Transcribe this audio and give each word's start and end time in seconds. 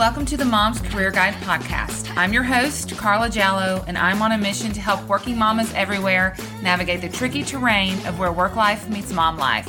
welcome 0.00 0.24
to 0.24 0.38
the 0.38 0.44
Mom's 0.46 0.80
Career 0.80 1.10
Guide 1.10 1.34
podcast. 1.42 2.10
I'm 2.16 2.32
your 2.32 2.42
host, 2.42 2.96
Carla 2.96 3.28
Jallo, 3.28 3.84
and 3.86 3.98
I'm 3.98 4.22
on 4.22 4.32
a 4.32 4.38
mission 4.38 4.72
to 4.72 4.80
help 4.80 5.06
working 5.06 5.36
mamas 5.36 5.70
everywhere 5.74 6.34
navigate 6.62 7.02
the 7.02 7.10
tricky 7.10 7.42
terrain 7.42 7.92
of 8.06 8.18
where 8.18 8.32
work 8.32 8.56
life 8.56 8.88
meets 8.88 9.12
mom 9.12 9.36
life. 9.36 9.68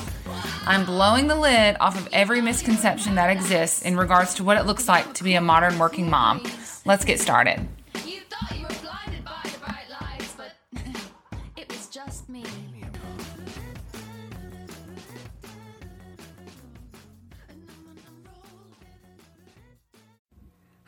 I'm 0.66 0.86
blowing 0.86 1.28
the 1.28 1.36
lid 1.36 1.76
off 1.82 2.00
of 2.00 2.08
every 2.14 2.40
misconception 2.40 3.16
that 3.16 3.30
exists 3.30 3.82
in 3.82 3.98
regards 3.98 4.36
to 4.36 4.46
what 4.46 4.56
it 4.56 4.66
looks 4.66 4.88
like 4.88 5.14
to 5.16 5.26
be 5.26 5.34
a 5.34 5.42
modern 5.42 5.78
working 5.78 6.10
mom. 6.10 6.42
Let's 6.86 7.04
get 7.04 7.20
started. 7.20 7.68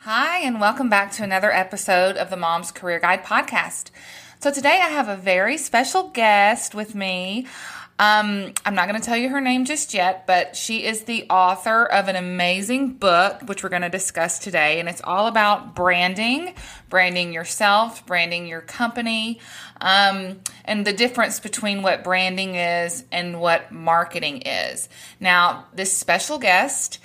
Hi, 0.04 0.40
and 0.40 0.60
welcome 0.60 0.90
back 0.90 1.12
to 1.12 1.22
another 1.22 1.50
episode 1.50 2.18
of 2.18 2.28
the 2.28 2.36
Mom's 2.36 2.70
Career 2.70 3.00
Guide 3.00 3.24
podcast. 3.24 3.88
So, 4.38 4.50
today 4.50 4.78
I 4.82 4.88
have 4.90 5.08
a 5.08 5.16
very 5.16 5.56
special 5.56 6.10
guest 6.10 6.74
with 6.74 6.94
me. 6.94 7.46
Um, 7.98 8.52
I'm 8.66 8.74
not 8.74 8.86
going 8.86 9.00
to 9.00 9.06
tell 9.06 9.16
you 9.16 9.30
her 9.30 9.40
name 9.40 9.64
just 9.64 9.94
yet, 9.94 10.26
but 10.26 10.56
she 10.56 10.84
is 10.84 11.04
the 11.04 11.24
author 11.30 11.86
of 11.86 12.08
an 12.08 12.16
amazing 12.16 12.92
book, 12.94 13.40
which 13.46 13.62
we're 13.62 13.70
going 13.70 13.80
to 13.80 13.88
discuss 13.88 14.38
today. 14.38 14.78
And 14.78 14.90
it's 14.90 15.00
all 15.02 15.26
about 15.26 15.74
branding, 15.74 16.54
branding 16.90 17.32
yourself, 17.32 18.04
branding 18.04 18.46
your 18.46 18.60
company, 18.60 19.40
um, 19.80 20.40
and 20.66 20.86
the 20.86 20.92
difference 20.92 21.40
between 21.40 21.80
what 21.80 22.04
branding 22.04 22.56
is 22.56 23.04
and 23.10 23.40
what 23.40 23.72
marketing 23.72 24.42
is. 24.42 24.90
Now, 25.18 25.64
this 25.72 25.96
special 25.96 26.38
guest 26.38 26.98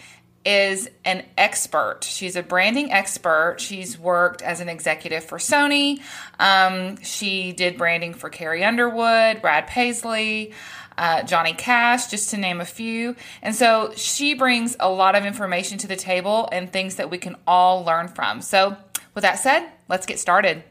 is 0.45 0.89
an 1.05 1.25
expert. 1.37 2.03
She's 2.03 2.35
a 2.35 2.43
branding 2.43 2.91
expert. 2.91 3.57
She's 3.59 3.99
worked 3.99 4.41
as 4.41 4.61
an 4.61 4.69
executive 4.69 5.23
for 5.23 5.37
Sony. 5.37 6.01
Um, 6.39 7.01
she 7.01 7.51
did 7.51 7.77
branding 7.77 8.13
for 8.13 8.29
Carrie 8.29 8.63
Underwood, 8.63 9.41
Brad 9.41 9.67
Paisley, 9.67 10.53
uh, 10.97 11.23
Johnny 11.23 11.53
Cash, 11.53 12.07
just 12.07 12.29
to 12.31 12.37
name 12.37 12.61
a 12.61 12.65
few. 12.65 13.15
And 13.41 13.55
so 13.55 13.93
she 13.95 14.33
brings 14.33 14.75
a 14.79 14.89
lot 14.89 15.15
of 15.15 15.25
information 15.25 15.77
to 15.79 15.87
the 15.87 15.95
table 15.95 16.49
and 16.51 16.71
things 16.71 16.95
that 16.95 17.09
we 17.09 17.17
can 17.17 17.35
all 17.47 17.83
learn 17.83 18.07
from. 18.07 18.41
So, 18.41 18.77
with 19.15 19.23
that 19.23 19.39
said, 19.39 19.67
let's 19.87 20.05
get 20.05 20.19
started. 20.19 20.63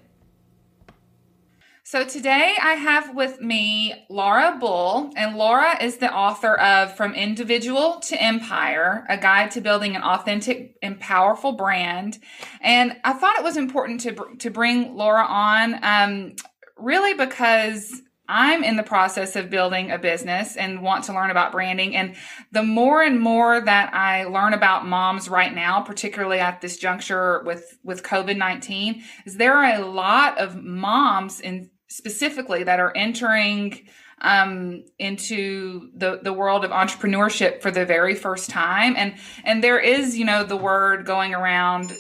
So 1.91 2.05
today 2.05 2.55
I 2.63 2.75
have 2.75 3.15
with 3.15 3.41
me 3.41 3.95
Laura 4.11 4.59
Bull, 4.61 5.11
and 5.17 5.39
Laura 5.39 5.83
is 5.83 5.97
the 5.97 6.15
author 6.15 6.55
of 6.55 6.95
From 6.95 7.15
Individual 7.15 7.99
to 8.01 8.23
Empire, 8.23 9.07
a 9.09 9.17
guide 9.17 9.53
to 9.53 9.63
building 9.63 9.97
an 9.97 10.03
authentic 10.03 10.77
and 10.83 11.01
powerful 11.01 11.53
brand. 11.53 12.19
And 12.61 12.95
I 13.05 13.15
thought 13.15 13.39
it 13.39 13.43
was 13.43 13.57
important 13.57 14.03
to, 14.03 14.15
to 14.41 14.51
bring 14.51 14.97
Laura 14.97 15.25
on, 15.25 15.83
um, 15.83 16.37
really 16.77 17.15
because 17.15 18.03
I'm 18.29 18.63
in 18.63 18.77
the 18.77 18.83
process 18.83 19.35
of 19.35 19.49
building 19.49 19.91
a 19.91 19.99
business 19.99 20.57
and 20.57 20.83
want 20.83 21.05
to 21.05 21.15
learn 21.15 21.31
about 21.31 21.53
branding. 21.53 21.97
And 21.97 22.17
the 22.53 22.63
more 22.63 23.03
and 23.03 23.19
more 23.19 23.63
that 23.63 23.95
I 23.95 24.25
learn 24.25 24.53
about 24.53 24.87
moms 24.87 25.31
right 25.31 25.55
now, 25.55 25.81
particularly 25.81 26.39
at 26.39 26.61
this 26.61 26.77
juncture 26.77 27.43
with, 27.47 27.79
with 27.83 28.03
COVID 28.03 28.37
19, 28.37 29.03
is 29.25 29.39
there 29.39 29.55
are 29.55 29.81
a 29.81 29.87
lot 29.87 30.37
of 30.37 30.63
moms 30.63 31.41
in 31.41 31.71
specifically 31.89 32.63
that 32.63 32.81
are 32.81 32.93
entering 32.97 33.89
um, 34.21 34.85
into 34.99 35.91
the 35.95 36.21
the 36.23 36.33
world 36.33 36.65
of 36.65 36.71
entrepreneurship 36.71 37.63
for 37.63 37.71
the 37.71 37.85
very 37.85 38.15
first 38.15 38.51
time, 38.51 38.95
and 38.97 39.15
and 39.45 39.63
there 39.63 39.79
is 39.79 40.17
you 40.17 40.25
know 40.25 40.45
the 40.45 40.57
word 40.57 41.07
going 41.07 41.35
around 41.35 41.93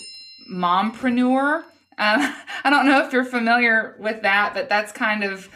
mompreneur. 0.50 1.62
Uh, 1.96 2.34
I 2.64 2.70
don't 2.70 2.86
know 2.86 3.04
if 3.04 3.12
you're 3.12 3.24
familiar 3.24 3.96
with 3.98 4.22
that, 4.22 4.54
but 4.54 4.68
that's 4.68 4.92
kind 4.92 5.24
of 5.24 5.48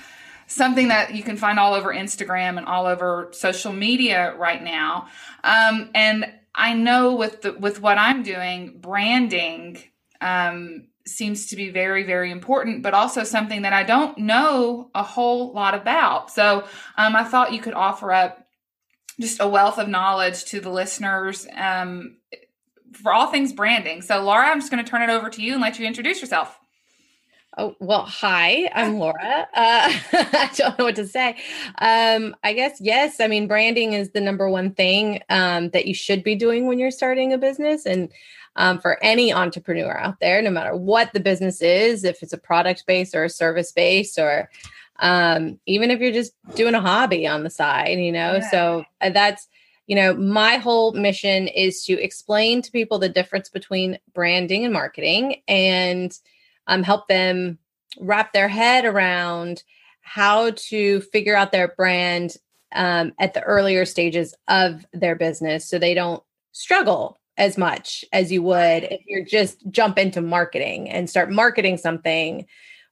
something 0.47 0.89
that 0.89 1.15
you 1.15 1.23
can 1.23 1.37
find 1.37 1.59
all 1.59 1.75
over 1.75 1.93
Instagram 1.93 2.59
and 2.59 2.67
all 2.67 2.87
over 2.87 3.29
social 3.33 3.73
media 3.73 4.35
right 4.37 4.63
now. 4.63 5.09
Um, 5.43 5.91
and 5.95 6.27
I 6.55 6.75
know 6.75 7.15
with 7.15 7.43
the, 7.43 7.55
with 7.55 7.81
what 7.81 7.97
I'm 7.97 8.23
doing, 8.23 8.79
branding 8.79 9.83
um, 10.21 10.89
seems 11.07 11.47
to 11.47 11.57
be 11.57 11.71
very, 11.71 12.05
very 12.05 12.31
important, 12.31 12.83
but 12.83 12.95
also 12.95 13.25
something 13.25 13.63
that 13.63 13.73
I 13.73 13.83
don't 13.83 14.19
know 14.19 14.91
a 14.95 15.03
whole 15.03 15.53
lot 15.53 15.75
about. 15.75 16.31
So 16.31 16.65
um, 16.97 17.17
I 17.17 17.25
thought 17.25 17.53
you 17.53 17.61
could 17.61 17.75
offer 17.75 18.13
up 18.13 18.47
just 19.21 19.41
a 19.41 19.49
wealth 19.49 19.79
of 19.79 19.89
knowledge 19.89 20.45
to 20.47 20.61
the 20.61 20.71
listeners 20.71 21.47
um, 21.57 22.17
for 22.93 23.13
all 23.13 23.29
things 23.29 23.53
branding. 23.53 24.03
So, 24.03 24.23
Laura, 24.23 24.47
I'm 24.47 24.61
just 24.61 24.71
going 24.71 24.85
to 24.85 24.91
turn 24.91 25.03
it 25.03 25.11
over 25.11 25.31
to 25.31 25.43
you 25.43 25.53
and 25.53 25.63
let 25.63 25.79
you 25.79 25.87
introduce 25.87 26.21
yourself. 26.21 26.59
Oh, 27.59 27.77
well, 27.81 28.07
hi, 28.07 28.71
I'm 28.75 28.99
Laura. 28.99 29.47
Uh, 29.55 29.93
I 30.13 30.51
don't 30.55 30.79
know 30.79 30.87
what 30.87 30.97
to 30.97 31.07
say. 31.07 31.37
Um, 31.79 32.35
I 32.43 32.55
guess, 32.55 32.79
yes, 32.81 33.21
I 33.21 33.27
mean, 33.27 33.47
branding 33.47 33.93
is 33.93 34.13
the 34.13 34.23
number 34.23 34.49
one 34.49 34.73
thing 34.73 35.21
um, 35.29 35.69
that 35.71 35.85
you 35.85 35.93
should 35.93 36.25
be 36.25 36.35
doing 36.35 36.67
when 36.67 36.79
you're 36.79 36.91
starting 36.91 37.35
a 37.35 37.39
business. 37.39 37.85
And 37.85 38.11
um, 38.57 38.79
for 38.79 39.03
any 39.03 39.33
entrepreneur 39.33 39.97
out 39.99 40.21
there, 40.21 40.43
no 40.43 40.51
matter 40.51 40.77
what 40.77 41.13
the 41.13 41.21
business 41.21 41.63
is, 41.63 42.05
if 42.05 42.23
it's 42.23 42.33
a 42.33 42.39
product 42.39 42.85
based 42.87 43.15
or 43.15 43.25
a 43.25 43.31
service 43.31 43.73
based, 43.73 44.19
or 44.19 44.51
um, 44.99 45.59
even 45.67 45.91
if 45.91 46.01
you're 46.01 46.13
just 46.13 46.33
doing 46.55 46.75
a 46.75 46.81
hobby 46.81 47.27
on 47.27 47.45
the 47.45 47.51
side, 47.51 47.99
you 47.99 48.13
know. 48.13 48.35
Yeah. 48.35 48.51
So 48.51 48.85
uh, 49.01 49.11
that's, 49.11 49.49
you 49.87 49.97
know, 49.97 50.15
my 50.15 50.57
whole 50.57 50.93
mission 50.93 51.49
is 51.49 51.85
to 51.85 52.01
explain 52.01 52.63
to 52.63 52.71
people 52.71 52.99
the 52.99 53.09
difference 53.09 53.49
between 53.49 53.99
branding 54.15 54.65
and 54.65 54.73
marketing 54.73 55.43
and 55.49 56.17
um, 56.67 56.83
help 56.83 57.09
them 57.09 57.59
wrap 57.99 58.33
their 58.33 58.49
head 58.49 58.85
around 58.85 59.63
how 60.03 60.51
to 60.51 61.01
figure 61.01 61.37
out 61.37 61.53
their 61.53 61.69
brand 61.69 62.37
um, 62.75 63.13
at 63.19 63.35
the 63.35 63.43
earlier 63.43 63.85
stages 63.85 64.35
of 64.49 64.87
their 64.93 65.15
business 65.15 65.69
so 65.69 65.79
they 65.79 65.95
don't 65.95 66.23
struggle 66.53 67.21
as 67.39 67.57
much 67.57 68.05
as 68.13 68.31
you 68.31 68.43
would 68.43 68.85
if 68.85 69.01
you're 69.07 69.25
just 69.25 69.59
jump 69.71 69.99
into 69.99 70.21
marketing 70.21 70.89
and 70.91 71.09
start 71.09 71.31
marketing 71.31 71.79
something 71.79 72.47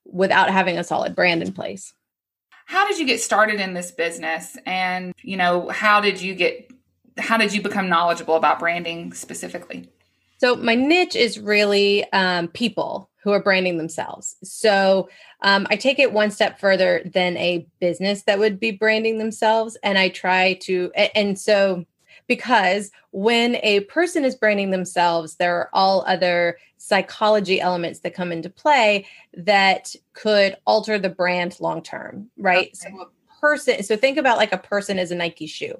without 0.04 0.50
having 0.50 0.78
a 0.78 0.84
solid 0.84 1.14
brand 1.14 1.42
in 1.42 1.52
place. 1.52 1.92
How 2.66 2.86
did 2.86 2.98
you 2.98 3.06
get 3.06 3.20
started 3.20 3.60
in 3.60 3.74
this 3.74 3.90
business 3.90 4.56
and 4.64 5.12
you 5.22 5.36
know 5.36 5.68
how 5.68 6.00
did 6.00 6.20
you 6.20 6.34
get 6.34 6.70
how 7.18 7.36
did 7.36 7.52
you 7.52 7.60
become 7.60 7.88
knowledgeable 7.88 8.36
about 8.36 8.58
branding 8.58 9.12
specifically? 9.12 9.88
So 10.38 10.56
my 10.56 10.74
niche 10.74 11.16
is 11.16 11.38
really 11.38 12.10
um, 12.12 12.48
people 12.48 13.10
who 13.22 13.32
are 13.32 13.42
branding 13.42 13.76
themselves. 13.76 14.36
So 14.42 15.10
um, 15.42 15.66
I 15.68 15.76
take 15.76 15.98
it 15.98 16.12
one 16.12 16.30
step 16.30 16.58
further 16.58 17.02
than 17.04 17.36
a 17.36 17.66
business 17.78 18.22
that 18.22 18.38
would 18.38 18.58
be 18.58 18.70
branding 18.70 19.18
themselves, 19.18 19.76
and 19.82 19.98
I 19.98 20.08
try 20.08 20.54
to. 20.62 20.90
And 20.94 21.38
so 21.38 21.84
because 22.30 22.92
when 23.10 23.56
a 23.64 23.80
person 23.80 24.24
is 24.24 24.36
branding 24.36 24.70
themselves, 24.70 25.34
there 25.34 25.56
are 25.56 25.68
all 25.72 26.04
other 26.06 26.58
psychology 26.76 27.60
elements 27.60 27.98
that 27.98 28.14
come 28.14 28.30
into 28.30 28.48
play 28.48 29.04
that 29.34 29.96
could 30.12 30.56
alter 30.64 30.96
the 30.96 31.08
brand 31.08 31.56
long 31.58 31.82
term, 31.82 32.30
right? 32.38 32.68
Okay. 32.68 32.72
So, 32.72 33.00
a 33.00 33.40
person, 33.40 33.82
so 33.82 33.96
think 33.96 34.16
about 34.16 34.36
like 34.36 34.52
a 34.52 34.58
person 34.58 34.96
as 35.00 35.10
a 35.10 35.16
Nike 35.16 35.48
shoe. 35.48 35.74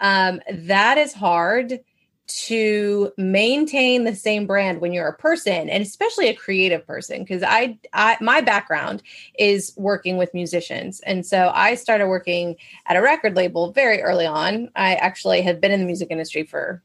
Um, 0.00 0.40
that 0.52 0.98
is 0.98 1.12
hard 1.12 1.78
to 2.26 3.12
maintain 3.18 4.04
the 4.04 4.14
same 4.14 4.46
brand 4.46 4.80
when 4.80 4.92
you're 4.92 5.08
a 5.08 5.16
person 5.16 5.68
and 5.68 5.82
especially 5.82 6.28
a 6.28 6.34
creative 6.34 6.86
person 6.86 7.20
because 7.20 7.42
I, 7.42 7.78
I 7.92 8.16
my 8.20 8.40
background 8.40 9.02
is 9.38 9.74
working 9.76 10.16
with 10.16 10.32
musicians. 10.32 11.00
And 11.00 11.26
so 11.26 11.52
i 11.54 11.74
started 11.74 12.08
working 12.08 12.56
at 12.86 12.96
a 12.96 13.02
record 13.02 13.36
label 13.36 13.72
very 13.72 14.00
early 14.00 14.26
on. 14.26 14.70
I 14.74 14.94
actually 14.94 15.42
have 15.42 15.60
been 15.60 15.70
in 15.70 15.80
the 15.80 15.86
music 15.86 16.08
industry 16.10 16.44
for 16.44 16.82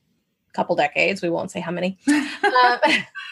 a 0.50 0.54
couple 0.54 0.76
decades. 0.76 1.22
We 1.22 1.30
won't 1.30 1.52
say 1.52 1.60
how 1.60 1.72
many. 1.72 1.98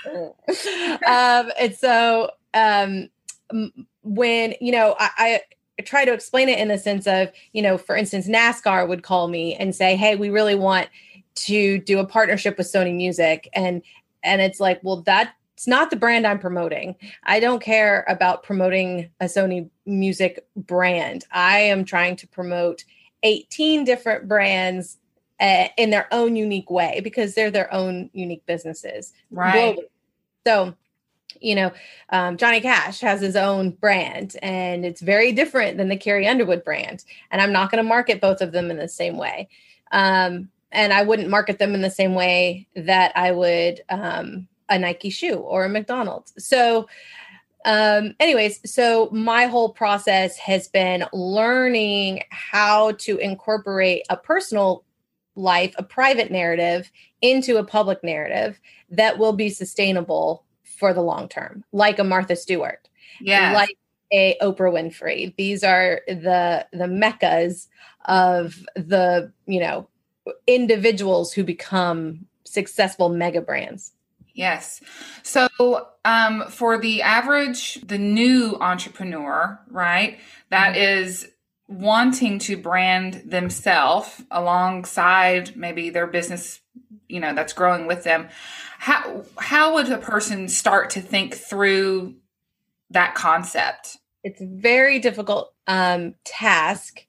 Um, 0.08 0.32
um, 1.06 1.52
and 1.60 1.76
so 1.76 2.32
um, 2.54 3.10
when 4.04 4.54
you 4.62 4.72
know 4.72 4.96
I, 4.98 5.42
I 5.78 5.82
try 5.82 6.06
to 6.06 6.14
explain 6.14 6.50
it 6.50 6.60
in 6.60 6.70
the 6.70 6.78
sense 6.78 7.08
of, 7.08 7.32
you 7.54 7.62
know, 7.62 7.78
for 7.78 7.96
instance, 7.96 8.28
NASCAR 8.28 8.88
would 8.88 9.04
call 9.04 9.28
me 9.28 9.56
and 9.56 9.76
say, 9.76 9.96
"Hey, 9.96 10.16
we 10.16 10.30
really 10.30 10.56
want 10.56 10.88
to 11.38 11.80
do 11.80 12.00
a 12.00 12.06
partnership 12.06 12.58
with 12.58 12.68
Sony 12.68 12.96
Music 12.96 13.50
and 13.54 13.82
and 14.24 14.42
it's 14.42 14.60
like, 14.60 14.80
well, 14.84 15.02
that's 15.02 15.68
not 15.68 15.90
the 15.90 15.96
brand 15.96 16.28
I'm 16.28 16.40
promoting. 16.40 16.96
I 17.24 17.40
don't 17.40 17.62
care 17.62 18.04
about 18.08 18.44
promoting 18.44 19.10
a 19.22 19.26
Sony 19.26 19.70
Music 19.86 20.46
brand. 20.56 21.24
I 21.32 21.60
am 21.60 21.86
trying 21.86 22.16
to 22.18 22.28
promote 22.28 22.84
18 23.24 23.84
different 23.84 24.28
brands 24.28 24.98
uh, 25.40 25.68
in 25.78 25.92
their 25.92 26.08
own 26.12 26.36
unique 26.36 26.70
way 26.70 27.00
because 27.04 27.36
they're 27.36 27.52
their 27.52 27.74
own 27.74 28.10
unique 28.14 28.46
businesses. 28.46 29.14
Right. 29.32 29.76
Globally. 29.76 29.84
So, 30.46 30.76
you 31.40 31.56
know, 31.56 31.72
um, 32.10 32.38
Johnny 32.38 32.62
Cash 32.62 33.00
has 33.02 33.22
his 33.22 33.36
own 33.36 33.72
brand 33.72 34.36
and 34.42 34.86
it's 34.86 35.02
very 35.02 35.32
different 35.32 35.78
than 35.78 35.90
the 35.90 35.98
Carrie 35.98 36.28
Underwood 36.28 36.64
brand. 36.64 37.04
And 37.32 37.42
I'm 37.42 37.52
not 37.52 37.72
going 37.72 37.84
to 37.84 37.88
market 37.88 38.22
both 38.22 38.42
of 38.42 38.52
them 38.52 38.72
in 38.72 38.78
the 38.78 38.88
same 38.88 39.18
way. 39.18 39.50
Um, 39.92 40.50
and 40.72 40.94
I 40.94 41.04
wouldn't 41.04 41.30
market 41.30 41.60
them 41.60 41.74
in 41.74 41.82
the 41.82 41.90
same 41.90 42.14
way 42.16 42.68
that 42.76 43.12
I 43.16 43.32
would 43.32 43.82
um, 43.90 44.48
a 44.70 44.78
Nike 44.78 45.10
shoe 45.10 45.36
or 45.36 45.66
a 45.66 45.70
McDonald's. 45.70 46.34
So, 46.38 46.88
um, 47.66 48.16
anyways, 48.20 48.60
so 48.70 49.10
my 49.12 49.46
whole 49.46 49.70
process 49.70 50.38
has 50.38 50.68
been 50.68 51.06
learning 51.14 52.24
how 52.30 52.94
to 52.94 53.18
incorporate 53.18 54.06
a 54.10 54.18
personal 54.18 54.84
life, 55.36 55.74
a 55.78 55.84
private 55.84 56.32
narrative 56.32 56.92
into 57.22 57.58
a 57.58 57.64
public 57.64 58.04
narrative 58.04 58.60
that 58.90 59.18
will 59.18 59.34
be 59.34 59.50
sustainable 59.50 60.46
for 60.64 60.94
the 60.94 61.02
long 61.02 61.28
term, 61.28 61.64
like 61.72 62.00
a 62.00 62.04
Martha 62.04 62.36
Stewart, 62.36 62.88
Yeah. 63.20 63.54
like 63.54 63.78
a 64.12 64.38
Oprah 64.42 64.72
Winfrey. 64.72 65.36
These 65.38 65.64
are 65.64 66.02
the 66.08 66.66
the 66.72 66.88
meccas 66.88 67.68
of 68.06 68.56
the 68.76 69.32
you 69.46 69.60
know 69.60 69.90
individuals 70.46 71.34
who 71.34 71.44
become 71.44 72.26
successful 72.44 73.10
mega 73.10 73.42
brands. 73.42 73.94
Yes. 74.34 74.82
So, 75.24 75.48
um, 76.06 76.46
for 76.50 76.78
the 76.78 77.02
average, 77.02 77.82
the 77.82 77.98
new 77.98 78.56
entrepreneur, 78.62 79.60
right, 79.70 80.20
that 80.50 80.78
is 80.78 81.28
wanting 81.68 82.40
to 82.40 82.56
brand 82.56 83.24
themselves 83.26 84.24
alongside 84.32 85.58
maybe 85.58 85.90
their 85.90 86.08
business, 86.08 86.62
you 87.10 87.20
know, 87.20 87.34
that's 87.34 87.52
growing 87.54 87.88
with 87.88 88.04
them, 88.04 88.30
how 88.78 89.26
how 89.38 89.74
would 89.74 89.90
a 89.92 89.98
person 89.98 90.48
start 90.48 90.92
to 90.92 91.02
think 91.02 91.34
through 91.34 92.16
that 92.92 93.16
concept? 93.16 93.98
It's 94.24 94.40
a 94.40 94.46
very 94.46 95.00
difficult 95.00 95.54
um, 95.66 96.16
task 96.24 97.06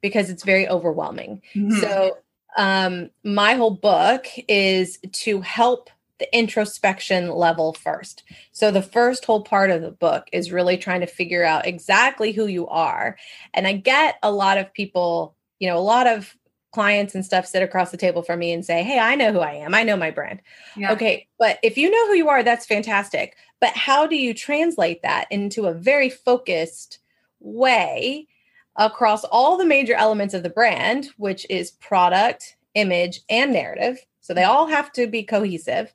because 0.00 0.30
it's 0.30 0.42
very 0.42 0.68
overwhelming. 0.68 1.42
Mhm. 1.54 1.80
So, 1.80 2.18
um, 2.56 3.10
my 3.24 3.54
whole 3.54 3.74
book 3.74 4.26
is 4.48 4.98
to 5.12 5.40
help 5.40 5.90
the 6.18 6.38
introspection 6.38 7.30
level 7.30 7.72
first. 7.72 8.22
So, 8.52 8.70
the 8.70 8.82
first 8.82 9.24
whole 9.24 9.42
part 9.42 9.70
of 9.70 9.82
the 9.82 9.90
book 9.90 10.28
is 10.32 10.52
really 10.52 10.76
trying 10.76 11.00
to 11.00 11.06
figure 11.06 11.44
out 11.44 11.66
exactly 11.66 12.32
who 12.32 12.46
you 12.46 12.68
are. 12.68 13.16
And 13.54 13.66
I 13.66 13.72
get 13.72 14.16
a 14.22 14.30
lot 14.30 14.58
of 14.58 14.72
people, 14.72 15.34
you 15.58 15.68
know, 15.68 15.76
a 15.76 15.80
lot 15.80 16.06
of 16.06 16.36
clients 16.72 17.14
and 17.14 17.24
stuff 17.24 17.46
sit 17.46 17.62
across 17.62 17.90
the 17.90 17.96
table 17.96 18.22
from 18.22 18.38
me 18.38 18.52
and 18.52 18.64
say, 18.64 18.82
Hey, 18.82 18.98
I 18.98 19.14
know 19.14 19.32
who 19.32 19.40
I 19.40 19.54
am. 19.54 19.74
I 19.74 19.82
know 19.82 19.96
my 19.96 20.10
brand. 20.10 20.40
yeah. 20.76 20.92
Okay, 20.92 21.28
but 21.38 21.58
if 21.62 21.76
you 21.76 21.90
know 21.90 22.06
who 22.06 22.14
you 22.14 22.28
are, 22.28 22.42
that's 22.42 22.66
fantastic. 22.66 23.36
But 23.60 23.76
how 23.76 24.06
do 24.06 24.16
you 24.16 24.34
translate 24.34 25.02
that 25.02 25.26
into 25.30 25.66
a 25.66 25.74
very 25.74 26.08
focused 26.08 26.98
way 27.40 28.28
across 28.76 29.24
all 29.24 29.56
the 29.56 29.64
major 29.64 29.94
elements 29.94 30.34
of 30.34 30.42
the 30.42 30.50
brand, 30.50 31.08
which 31.16 31.46
is 31.50 31.72
product, 31.72 32.56
image, 32.74 33.20
and 33.28 33.52
narrative? 33.52 33.98
So 34.20 34.34
they 34.34 34.44
all 34.44 34.66
have 34.66 34.92
to 34.92 35.06
be 35.06 35.22
cohesive. 35.24 35.92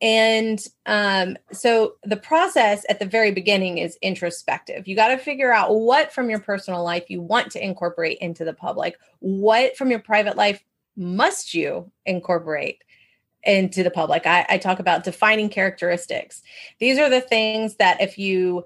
And 0.00 0.64
um, 0.86 1.36
so 1.50 1.94
the 2.04 2.16
process 2.16 2.84
at 2.88 3.00
the 3.00 3.06
very 3.06 3.32
beginning 3.32 3.78
is 3.78 3.98
introspective. 4.00 4.86
You 4.86 4.94
got 4.94 5.08
to 5.08 5.18
figure 5.18 5.52
out 5.52 5.74
what 5.74 6.12
from 6.12 6.30
your 6.30 6.38
personal 6.38 6.84
life 6.84 7.10
you 7.10 7.20
want 7.20 7.50
to 7.52 7.64
incorporate 7.64 8.18
into 8.18 8.44
the 8.44 8.52
public, 8.52 8.96
what 9.18 9.76
from 9.76 9.90
your 9.90 9.98
private 9.98 10.36
life 10.36 10.62
must 10.96 11.52
you 11.52 11.90
incorporate 12.06 12.82
into 13.42 13.82
the 13.82 13.90
public. 13.90 14.26
I, 14.26 14.46
I 14.48 14.58
talk 14.58 14.78
about 14.78 15.04
defining 15.04 15.48
characteristics. 15.48 16.42
These 16.78 16.98
are 16.98 17.08
the 17.08 17.20
things 17.20 17.76
that 17.76 18.00
if 18.00 18.18
you 18.18 18.64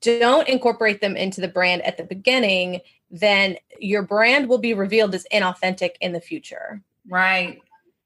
don't 0.00 0.48
incorporate 0.48 1.00
them 1.00 1.16
into 1.16 1.40
the 1.40 1.48
brand 1.48 1.82
at 1.82 1.96
the 1.96 2.04
beginning, 2.04 2.80
then 3.10 3.56
your 3.78 4.02
brand 4.02 4.48
will 4.48 4.58
be 4.58 4.74
revealed 4.74 5.14
as 5.14 5.26
inauthentic 5.32 5.92
in 6.00 6.12
the 6.12 6.20
future. 6.20 6.82
Right. 7.08 7.60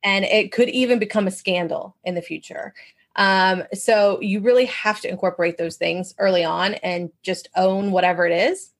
And 0.04 0.24
it 0.24 0.52
could 0.52 0.68
even 0.68 0.98
become 0.98 1.26
a 1.26 1.30
scandal 1.30 1.96
in 2.04 2.14
the 2.14 2.22
future. 2.22 2.74
Um, 3.16 3.64
so 3.74 4.20
you 4.20 4.40
really 4.40 4.66
have 4.66 5.00
to 5.00 5.08
incorporate 5.08 5.58
those 5.58 5.76
things 5.76 6.14
early 6.18 6.44
on 6.44 6.74
and 6.74 7.10
just 7.22 7.48
own 7.56 7.90
whatever 7.90 8.26
it 8.26 8.32
is. 8.50 8.70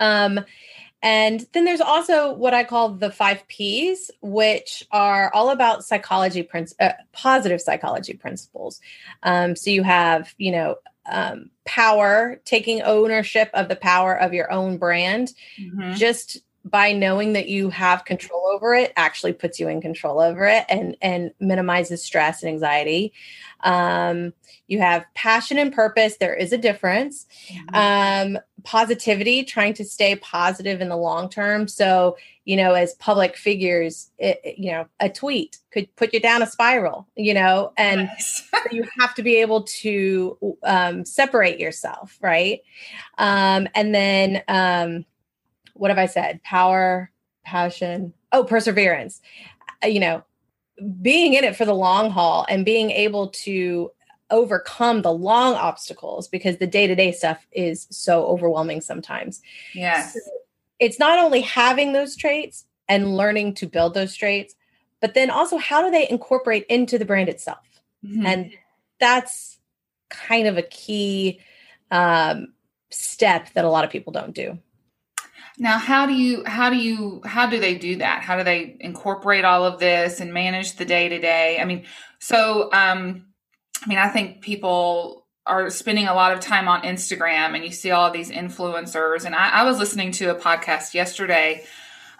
Um, 0.00 0.40
and 1.02 1.44
then 1.52 1.64
there's 1.64 1.80
also 1.80 2.32
what 2.32 2.54
I 2.54 2.62
call 2.62 2.90
the 2.90 3.10
five 3.10 3.46
P's, 3.48 4.10
which 4.20 4.84
are 4.92 5.32
all 5.34 5.50
about 5.50 5.84
psychology, 5.84 6.44
princ- 6.44 6.74
uh, 6.78 6.92
positive 7.12 7.60
psychology 7.60 8.14
principles. 8.14 8.80
Um, 9.24 9.56
so 9.56 9.70
you 9.70 9.82
have, 9.82 10.32
you 10.38 10.52
know, 10.52 10.76
um, 11.06 11.50
power, 11.64 12.40
taking 12.44 12.82
ownership 12.82 13.50
of 13.54 13.68
the 13.68 13.76
power 13.76 14.14
of 14.18 14.32
your 14.34 14.50
own 14.52 14.78
brand. 14.78 15.32
Mhm. 15.60 15.96
Just 15.96 16.38
by 16.64 16.92
knowing 16.92 17.32
that 17.32 17.48
you 17.48 17.70
have 17.70 18.04
control 18.04 18.46
over 18.52 18.74
it, 18.74 18.92
actually 18.96 19.32
puts 19.32 19.58
you 19.58 19.68
in 19.68 19.80
control 19.80 20.20
over 20.20 20.46
it 20.46 20.64
and 20.68 20.96
and 21.02 21.32
minimizes 21.40 22.02
stress 22.04 22.42
and 22.42 22.50
anxiety. 22.50 23.12
Um, 23.60 24.32
you 24.66 24.78
have 24.80 25.04
passion 25.14 25.58
and 25.58 25.72
purpose. 25.72 26.16
There 26.16 26.34
is 26.34 26.52
a 26.52 26.58
difference 26.58 27.26
um 27.74 28.38
positivity 28.64 29.42
trying 29.42 29.74
to 29.74 29.84
stay 29.84 30.14
positive 30.16 30.80
in 30.80 30.88
the 30.88 30.96
long 30.96 31.28
term 31.28 31.66
so 31.66 32.16
you 32.44 32.56
know 32.56 32.74
as 32.74 32.94
public 32.94 33.36
figures 33.36 34.10
it, 34.18 34.40
it- 34.44 34.58
you 34.58 34.70
know 34.70 34.86
a 35.00 35.08
tweet 35.08 35.58
could 35.72 35.94
put 35.96 36.12
you 36.14 36.20
down 36.20 36.42
a 36.42 36.46
spiral 36.46 37.08
you 37.16 37.34
know 37.34 37.72
and 37.76 38.02
Yes. 38.02 38.48
you 38.70 38.84
have 39.00 39.14
to 39.14 39.22
be 39.22 39.36
able 39.36 39.62
to 39.64 40.36
um, 40.62 41.04
separate 41.04 41.58
yourself 41.58 42.18
right 42.20 42.60
um 43.18 43.66
and 43.74 43.92
then 43.94 44.42
um 44.48 45.04
what 45.74 45.90
have 45.90 45.98
i 45.98 46.06
said? 46.06 46.42
Power 46.42 47.10
passion. 47.44 48.12
Oh 48.32 48.44
perseverance. 48.44 49.20
Uh, 49.84 49.88
you 49.88 50.00
know 50.00 50.22
being 51.00 51.34
in 51.34 51.44
it 51.44 51.54
for 51.54 51.64
the 51.64 51.74
long 51.74 52.10
haul 52.10 52.46
and 52.48 52.64
being 52.64 52.90
able 52.90 53.28
to 53.28 53.90
overcome 54.30 55.02
the 55.02 55.12
long 55.12 55.54
obstacles 55.54 56.26
because 56.26 56.56
the 56.56 56.66
day-to-day 56.66 57.12
stuff 57.12 57.46
is 57.52 57.86
so 57.90 58.24
overwhelming 58.24 58.80
sometimes. 58.80 59.42
Yes. 59.74 60.16
it's 60.80 60.98
not 60.98 61.18
only 61.18 61.42
having 61.42 61.92
those 61.92 62.16
traits 62.16 62.64
and 62.88 63.16
learning 63.16 63.54
to 63.54 63.66
build 63.66 63.94
those 63.94 64.14
traits 64.16 64.54
but 65.00 65.14
then 65.14 65.30
also 65.30 65.58
how 65.58 65.82
do 65.82 65.90
they 65.90 66.08
incorporate 66.08 66.64
into 66.68 66.98
the 66.98 67.04
brand 67.04 67.28
itself? 67.28 67.58
Mhm. 68.04 68.24
and 68.26 68.50
that's 68.98 69.58
kind 70.08 70.46
of 70.48 70.56
a 70.56 70.62
key 70.62 71.40
um, 71.90 72.54
step 72.90 73.52
that 73.52 73.64
a 73.64 73.68
lot 73.70 73.84
of 73.84 73.90
people 73.90 74.12
don't 74.12 74.34
do 74.34 74.58
Now, 75.62 75.78
how 75.78 76.06
do 76.06 76.12
you 76.12 76.42
how 76.44 76.70
do 76.70 76.76
you 76.76 77.20
how 77.24 77.46
do 77.46 77.60
they 77.60 77.76
do 77.76 77.98
that? 77.98 78.22
How 78.22 78.36
do 78.36 78.42
they 78.42 78.76
incorporate 78.80 79.44
all 79.44 79.64
of 79.64 79.78
this 79.78 80.18
and 80.18 80.34
manage 80.34 80.74
the 80.74 80.84
day 80.84 81.08
to 81.08 81.20
day? 81.20 81.60
I 81.60 81.64
mean, 81.64 81.84
so 82.18 82.68
um, 82.72 83.26
I 83.80 83.86
mean, 83.86 83.98
I 83.98 84.08
think 84.08 84.40
people 84.40 85.24
are 85.46 85.70
spending 85.70 86.08
a 86.08 86.14
lot 86.14 86.32
of 86.32 86.40
time 86.40 86.66
on 86.66 86.82
Instagram, 86.82 87.54
and 87.54 87.64
you 87.64 87.70
see 87.70 87.92
all 87.92 88.10
these 88.10 88.28
influencers. 88.28 89.24
And 89.24 89.36
I, 89.36 89.50
I 89.50 89.62
was 89.62 89.78
listening 89.78 90.10
to 90.12 90.32
a 90.32 90.34
podcast 90.34 90.94
yesterday 90.94 91.64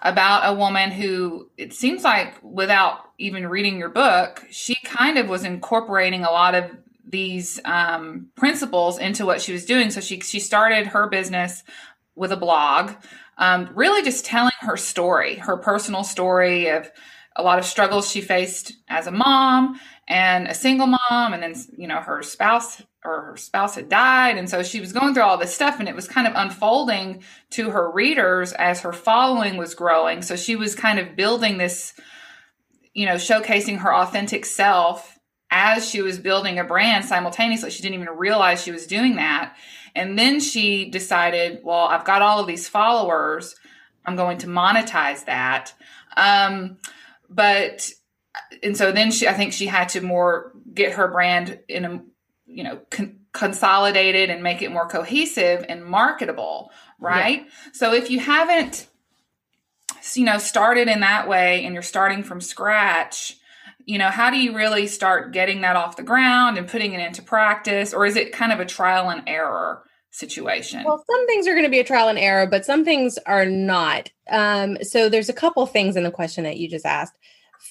about 0.01 0.49
a 0.49 0.57
woman 0.57 0.91
who 0.91 1.49
it 1.57 1.73
seems 1.73 2.05
like 2.05 2.35
without 2.41 3.09
even 3.17 3.45
reading 3.47 3.77
your 3.77 3.89
book, 3.89 4.45
she 4.51 4.75
kind 4.85 5.17
of 5.17 5.27
was 5.27 5.43
incorporating 5.43 6.23
a 6.23 6.31
lot 6.31 6.55
of 6.55 6.71
these 7.05 7.59
um, 7.65 8.29
principles 8.37 8.99
into 8.99 9.25
what 9.25 9.41
she 9.41 9.51
was 9.51 9.65
doing. 9.65 9.91
So 9.91 9.99
she 9.99 10.21
she 10.21 10.39
started 10.39 10.87
her 10.87 11.09
business 11.09 11.65
with 12.15 12.31
a 12.31 12.37
blog, 12.37 12.91
um, 13.37 13.69
really 13.75 14.03
just 14.03 14.25
telling 14.25 14.53
her 14.61 14.77
story, 14.77 15.35
her 15.35 15.57
personal 15.57 16.03
story 16.03 16.69
of 16.69 16.91
a 17.35 17.43
lot 17.43 17.59
of 17.59 17.65
struggles 17.65 18.09
she 18.09 18.21
faced 18.21 18.73
as 18.87 19.07
a 19.07 19.11
mom 19.11 19.79
and 20.07 20.47
a 20.47 20.53
single 20.53 20.87
mom, 20.87 21.33
and 21.33 21.41
then 21.41 21.55
you 21.77 21.87
know 21.87 22.01
her 22.01 22.21
spouse 22.21 22.81
or 23.05 23.21
her 23.21 23.37
spouse 23.37 23.75
had 23.75 23.89
died, 23.89 24.37
and 24.37 24.49
so 24.49 24.63
she 24.63 24.79
was 24.79 24.93
going 24.93 25.13
through 25.13 25.23
all 25.23 25.37
this 25.37 25.53
stuff, 25.53 25.79
and 25.79 25.89
it 25.89 25.95
was 25.95 26.07
kind 26.07 26.27
of 26.27 26.33
unfolding 26.35 27.23
to 27.51 27.69
her 27.71 27.89
readers 27.89 28.53
as 28.53 28.81
her 28.81 28.93
following 28.93 29.57
was 29.57 29.75
growing. 29.75 30.21
So 30.21 30.35
she 30.35 30.55
was 30.55 30.75
kind 30.75 30.99
of 30.99 31.15
building 31.15 31.57
this, 31.57 31.93
you 32.93 33.05
know, 33.05 33.15
showcasing 33.15 33.79
her 33.79 33.93
authentic 33.93 34.45
self 34.45 35.17
as 35.49 35.87
she 35.87 36.01
was 36.01 36.17
building 36.17 36.59
a 36.59 36.63
brand 36.63 37.05
simultaneously. 37.05 37.69
She 37.69 37.83
didn't 37.83 38.01
even 38.01 38.17
realize 38.17 38.63
she 38.63 38.71
was 38.71 38.87
doing 38.87 39.15
that. 39.17 39.55
And 39.95 40.17
then 40.17 40.39
she 40.39 40.89
decided, 40.89 41.59
well, 41.63 41.85
I've 41.85 42.05
got 42.05 42.21
all 42.21 42.39
of 42.39 42.47
these 42.47 42.67
followers. 42.67 43.55
I'm 44.05 44.15
going 44.15 44.39
to 44.39 44.47
monetize 44.47 45.25
that. 45.25 45.73
Um, 46.17 46.77
but, 47.29 47.89
and 48.61 48.75
so 48.75 48.91
then 48.91 49.11
she, 49.11 49.27
I 49.27 49.33
think 49.33 49.53
she 49.53 49.67
had 49.67 49.89
to 49.89 50.01
more 50.01 50.51
get 50.73 50.93
her 50.93 51.07
brand 51.07 51.59
in 51.67 51.85
a, 51.85 52.03
you 52.45 52.63
know, 52.63 52.79
con- 52.89 53.19
consolidated 53.31 54.29
and 54.29 54.43
make 54.43 54.61
it 54.61 54.71
more 54.71 54.87
cohesive 54.87 55.65
and 55.69 55.85
marketable, 55.85 56.71
right? 56.99 57.47
So 57.71 57.93
if 57.93 58.09
you 58.09 58.19
haven't, 58.19 58.87
you 60.15 60.25
know, 60.25 60.37
started 60.37 60.87
in 60.87 60.99
that 60.99 61.27
way 61.27 61.65
and 61.65 61.73
you're 61.73 61.81
starting 61.81 62.23
from 62.23 62.41
scratch, 62.41 63.37
you 63.85 63.97
know, 63.97 64.09
how 64.09 64.29
do 64.29 64.37
you 64.37 64.55
really 64.55 64.87
start 64.87 65.31
getting 65.31 65.61
that 65.61 65.75
off 65.75 65.97
the 65.97 66.03
ground 66.03 66.57
and 66.57 66.67
putting 66.67 66.93
it 66.93 66.99
into 66.99 67.21
practice? 67.21 67.93
Or 67.93 68.05
is 68.05 68.15
it 68.15 68.31
kind 68.31 68.51
of 68.51 68.59
a 68.59 68.65
trial 68.65 69.09
and 69.09 69.23
error 69.27 69.83
situation? 70.11 70.83
Well, 70.85 71.03
some 71.09 71.27
things 71.27 71.47
are 71.47 71.53
going 71.53 71.63
to 71.65 71.69
be 71.69 71.79
a 71.79 71.83
trial 71.83 72.07
and 72.07 72.19
error, 72.19 72.47
but 72.47 72.65
some 72.65 72.85
things 72.85 73.17
are 73.25 73.45
not. 73.45 74.09
Um, 74.29 74.77
so 74.83 75.09
there's 75.09 75.29
a 75.29 75.33
couple 75.33 75.65
things 75.65 75.95
in 75.95 76.03
the 76.03 76.11
question 76.11 76.43
that 76.43 76.57
you 76.57 76.69
just 76.69 76.85
asked. 76.85 77.17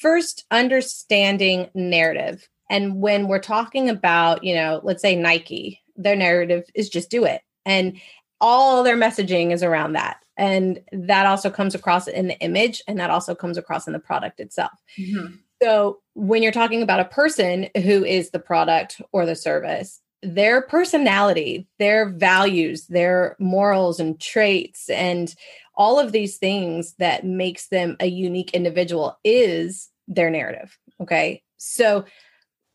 First, 0.00 0.46
understanding 0.50 1.70
narrative 1.74 2.48
And 2.72 3.02
when 3.02 3.28
we're 3.28 3.38
talking 3.38 3.90
about, 3.90 4.42
you 4.42 4.54
know, 4.54 4.80
let's 4.82 5.02
say 5.02 5.14
Nike, 5.14 5.82
their 5.94 6.16
narrative 6.16 6.64
is 6.74 6.88
just 6.88 7.10
do 7.10 7.24
it. 7.26 7.42
And 7.66 8.00
all 8.40 8.82
their 8.82 8.96
messaging 8.96 9.52
is 9.52 9.62
around 9.62 9.92
that. 9.92 10.16
And 10.38 10.80
that 10.90 11.26
also 11.26 11.50
comes 11.50 11.74
across 11.74 12.08
in 12.08 12.28
the 12.28 12.38
image 12.40 12.82
and 12.88 12.98
that 12.98 13.10
also 13.10 13.34
comes 13.34 13.58
across 13.58 13.86
in 13.86 13.92
the 13.92 13.98
product 13.98 14.40
itself. 14.40 14.72
Mm-hmm. 14.98 15.34
So 15.62 16.00
when 16.14 16.42
you're 16.42 16.50
talking 16.50 16.82
about 16.82 17.00
a 17.00 17.04
person 17.04 17.68
who 17.76 18.04
is 18.04 18.30
the 18.30 18.40
product 18.40 19.00
or 19.12 19.24
the 19.24 19.36
service, 19.36 20.00
their 20.22 20.62
personality, 20.62 21.68
their 21.78 22.08
values, 22.08 22.86
their 22.86 23.36
morals 23.38 24.00
and 24.00 24.20
traits, 24.20 24.90
and 24.90 25.34
all 25.74 25.98
of 25.98 26.12
these 26.12 26.38
things 26.38 26.94
that 26.98 27.24
makes 27.24 27.68
them 27.68 27.96
a 28.00 28.06
unique 28.06 28.52
individual 28.52 29.18
is 29.24 29.88
their 30.08 30.30
narrative. 30.30 30.76
Okay. 31.00 31.42
So, 31.58 32.04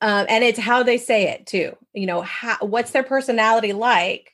um, 0.01 0.25
and 0.29 0.43
it's 0.43 0.59
how 0.59 0.83
they 0.83 0.97
say 0.97 1.29
it 1.29 1.45
too. 1.45 1.75
You 1.93 2.05
know, 2.05 2.21
how, 2.21 2.57
what's 2.61 2.91
their 2.91 3.03
personality 3.03 3.73
like? 3.73 4.33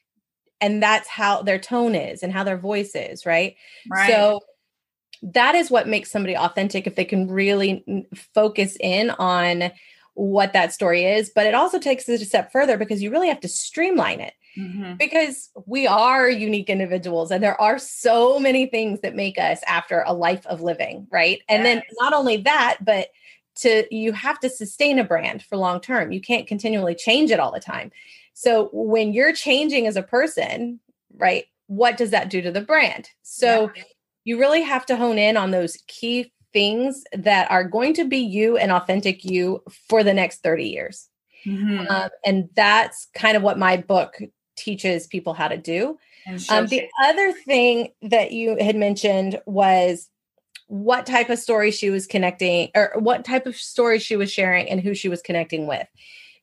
And 0.61 0.81
that's 0.81 1.07
how 1.07 1.41
their 1.41 1.59
tone 1.59 1.95
is 1.95 2.23
and 2.23 2.31
how 2.31 2.43
their 2.43 2.57
voice 2.57 2.95
is. 2.95 3.25
Right. 3.25 3.55
right. 3.89 4.09
So, 4.09 4.39
that 5.23 5.55
is 5.55 5.71
what 5.71 5.87
makes 5.87 6.11
somebody 6.11 6.35
authentic 6.35 6.85
if 6.85 6.95
they 6.95 7.05
can 7.05 7.27
really 7.27 8.05
focus 8.33 8.75
in 8.79 9.09
on 9.11 9.71
what 10.15 10.53
that 10.53 10.71
story 10.71 11.05
is 11.05 11.31
but 11.33 11.45
it 11.45 11.55
also 11.55 11.79
takes 11.79 12.07
it 12.07 12.21
a 12.21 12.25
step 12.25 12.51
further 12.51 12.77
because 12.77 13.01
you 13.01 13.09
really 13.09 13.29
have 13.29 13.39
to 13.39 13.47
streamline 13.47 14.19
it. 14.19 14.33
Mm-hmm. 14.55 14.97
because 14.97 15.49
we 15.65 15.87
are 15.87 16.29
unique 16.29 16.69
individuals 16.69 17.31
and 17.31 17.43
there 17.43 17.59
are 17.59 17.79
so 17.79 18.37
many 18.37 18.67
things 18.67 18.99
that 18.99 19.15
make 19.15 19.39
us 19.39 19.61
after 19.65 20.03
a 20.05 20.13
life 20.13 20.45
of 20.45 20.61
living 20.61 21.07
right? 21.09 21.41
And 21.49 21.65
then 21.65 21.81
not 21.99 22.13
only 22.13 22.37
that 22.37 22.77
but 22.81 23.07
to 23.55 23.87
you 23.89 24.13
have 24.13 24.39
to 24.41 24.49
sustain 24.49 24.99
a 24.99 25.03
brand 25.03 25.43
for 25.43 25.57
long 25.57 25.79
term. 25.79 26.11
You 26.11 26.21
can't 26.21 26.47
continually 26.47 26.95
change 26.95 27.31
it 27.31 27.39
all 27.39 27.51
the 27.51 27.59
time. 27.59 27.91
So 28.33 28.69
when 28.73 29.13
you're 29.13 29.33
changing 29.33 29.87
as 29.87 29.95
a 29.95 30.03
person 30.03 30.79
right 31.17 31.45
what 31.67 31.97
does 31.97 32.11
that 32.11 32.29
do 32.29 32.41
to 32.41 32.51
the 32.51 32.61
brand? 32.61 33.09
So 33.23 33.71
yeah 33.75 33.83
you 34.23 34.39
really 34.39 34.61
have 34.61 34.85
to 34.87 34.95
hone 34.95 35.17
in 35.17 35.37
on 35.37 35.51
those 35.51 35.77
key 35.87 36.31
things 36.53 37.03
that 37.13 37.49
are 37.51 37.63
going 37.63 37.93
to 37.95 38.05
be 38.05 38.19
you 38.19 38.57
and 38.57 38.71
authentic 38.71 39.25
you 39.25 39.63
for 39.89 40.03
the 40.03 40.13
next 40.13 40.43
30 40.43 40.65
years. 40.69 41.09
Mm-hmm. 41.45 41.87
Um, 41.89 42.09
and 42.25 42.49
that's 42.55 43.07
kind 43.15 43.35
of 43.35 43.43
what 43.43 43.57
my 43.57 43.77
book 43.77 44.19
teaches 44.55 45.07
people 45.07 45.33
how 45.33 45.47
to 45.47 45.57
do. 45.57 45.97
Um, 46.49 46.67
the 46.67 46.87
other 47.03 47.33
thing 47.33 47.89
that 48.01 48.31
you 48.31 48.55
had 48.59 48.75
mentioned 48.75 49.41
was 49.45 50.09
what 50.67 51.05
type 51.05 51.29
of 51.29 51.37
story 51.37 51.71
she 51.71 51.89
was 51.89 52.07
connecting 52.07 52.69
or 52.75 52.93
what 52.95 53.25
type 53.25 53.45
of 53.45 53.57
story 53.57 53.99
she 53.99 54.15
was 54.15 54.31
sharing 54.31 54.69
and 54.69 54.79
who 54.79 54.93
she 54.93 55.09
was 55.09 55.21
connecting 55.21 55.67
with. 55.67 55.85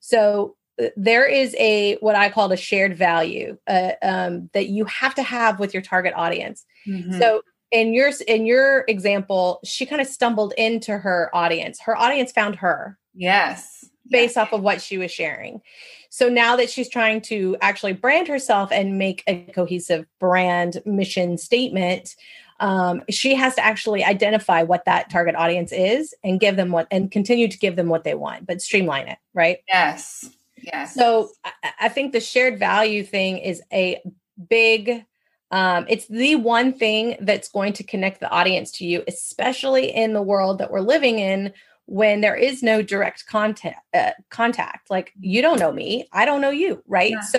So 0.01 0.57
uh, 0.81 0.89
there 0.97 1.27
is 1.27 1.57
a 1.59 1.97
what 1.97 2.15
I 2.15 2.29
called 2.29 2.53
a 2.53 2.57
shared 2.57 2.97
value 2.97 3.57
uh, 3.67 3.93
um, 4.03 4.51
that 4.53 4.69
you 4.69 4.85
have 4.85 5.15
to 5.15 5.23
have 5.23 5.59
with 5.59 5.73
your 5.73 5.83
target 5.83 6.13
audience. 6.15 6.65
Mm-hmm. 6.87 7.19
So 7.19 7.43
in 7.71 7.93
your 7.93 8.11
in 8.27 8.47
your 8.47 8.85
example, 8.89 9.61
she 9.65 9.87
kind 9.87 10.01
of 10.01 10.07
stumbled 10.07 10.53
into 10.57 10.99
her 10.99 11.31
audience. 11.33 11.81
Her 11.81 11.97
audience 11.97 12.33
found 12.33 12.57
her. 12.57 12.99
Yes. 13.15 13.85
Based 14.09 14.37
yes. 14.37 14.39
off 14.39 14.53
of 14.53 14.63
what 14.63 14.81
she 14.81 14.99
was 14.99 15.11
sharing. 15.11 15.61
So 16.09 16.29
now 16.29 16.57
that 16.57 16.71
she's 16.71 16.89
trying 16.89 17.21
to 17.23 17.57
actually 17.61 17.93
brand 17.93 18.27
herself 18.27 18.73
and 18.73 18.99
make 18.99 19.23
a 19.29 19.43
cohesive 19.55 20.07
brand 20.19 20.83
mission 20.85 21.39
statement, 21.39 22.17
um, 22.59 23.03
she 23.09 23.35
has 23.37 23.55
to 23.55 23.65
actually 23.65 24.05
identify 24.05 24.65
what 24.65 24.85
that 24.87 25.11
target 25.11 25.37
audience 25.37 25.71
is 25.71 26.13
and 26.25 26.41
give 26.41 26.57
them 26.57 26.73
what 26.73 26.89
and 26.91 27.11
continue 27.11 27.47
to 27.47 27.59
give 27.59 27.77
them 27.77 27.89
what 27.89 28.03
they 28.03 28.15
want, 28.15 28.47
but 28.47 28.61
streamline 28.61 29.07
it, 29.07 29.19
right? 29.33 29.59
Yes. 29.69 30.29
Yes. 30.57 30.95
So 30.95 31.31
I, 31.45 31.53
I 31.83 31.89
think 31.89 32.13
the 32.13 32.21
shared 32.21 32.59
value 32.59 33.05
thing 33.05 33.39
is 33.39 33.63
a 33.73 34.03
big 34.49 35.05
um, 35.51 35.87
it's 35.89 36.07
the 36.07 36.37
one 36.37 36.73
thing 36.73 37.17
that's 37.21 37.49
going 37.49 37.73
to 37.75 37.85
connect 37.85 38.21
the 38.21 38.31
audience 38.31 38.71
to 38.73 38.87
you, 38.87 39.03
especially 39.09 39.95
in 39.95 40.13
the 40.13 40.23
world 40.23 40.59
that 40.59 40.71
we're 40.71 40.81
living 40.81 41.19
in 41.19 41.53
when 41.87 42.21
there 42.21 42.37
is 42.37 42.63
no 42.63 42.83
direct 42.83 43.27
contact. 43.27 43.81
Uh, 43.93 44.13
contact, 44.31 44.91
like 44.91 45.13
you 45.19 45.43
don't 45.43 45.59
know 45.59 45.73
me, 45.73 46.07
I 46.13 46.25
don't 46.25 46.41
know 46.41 46.51
you, 46.51 46.83
right? 46.87 47.11
Yeah. 47.11 47.21
So, 47.21 47.39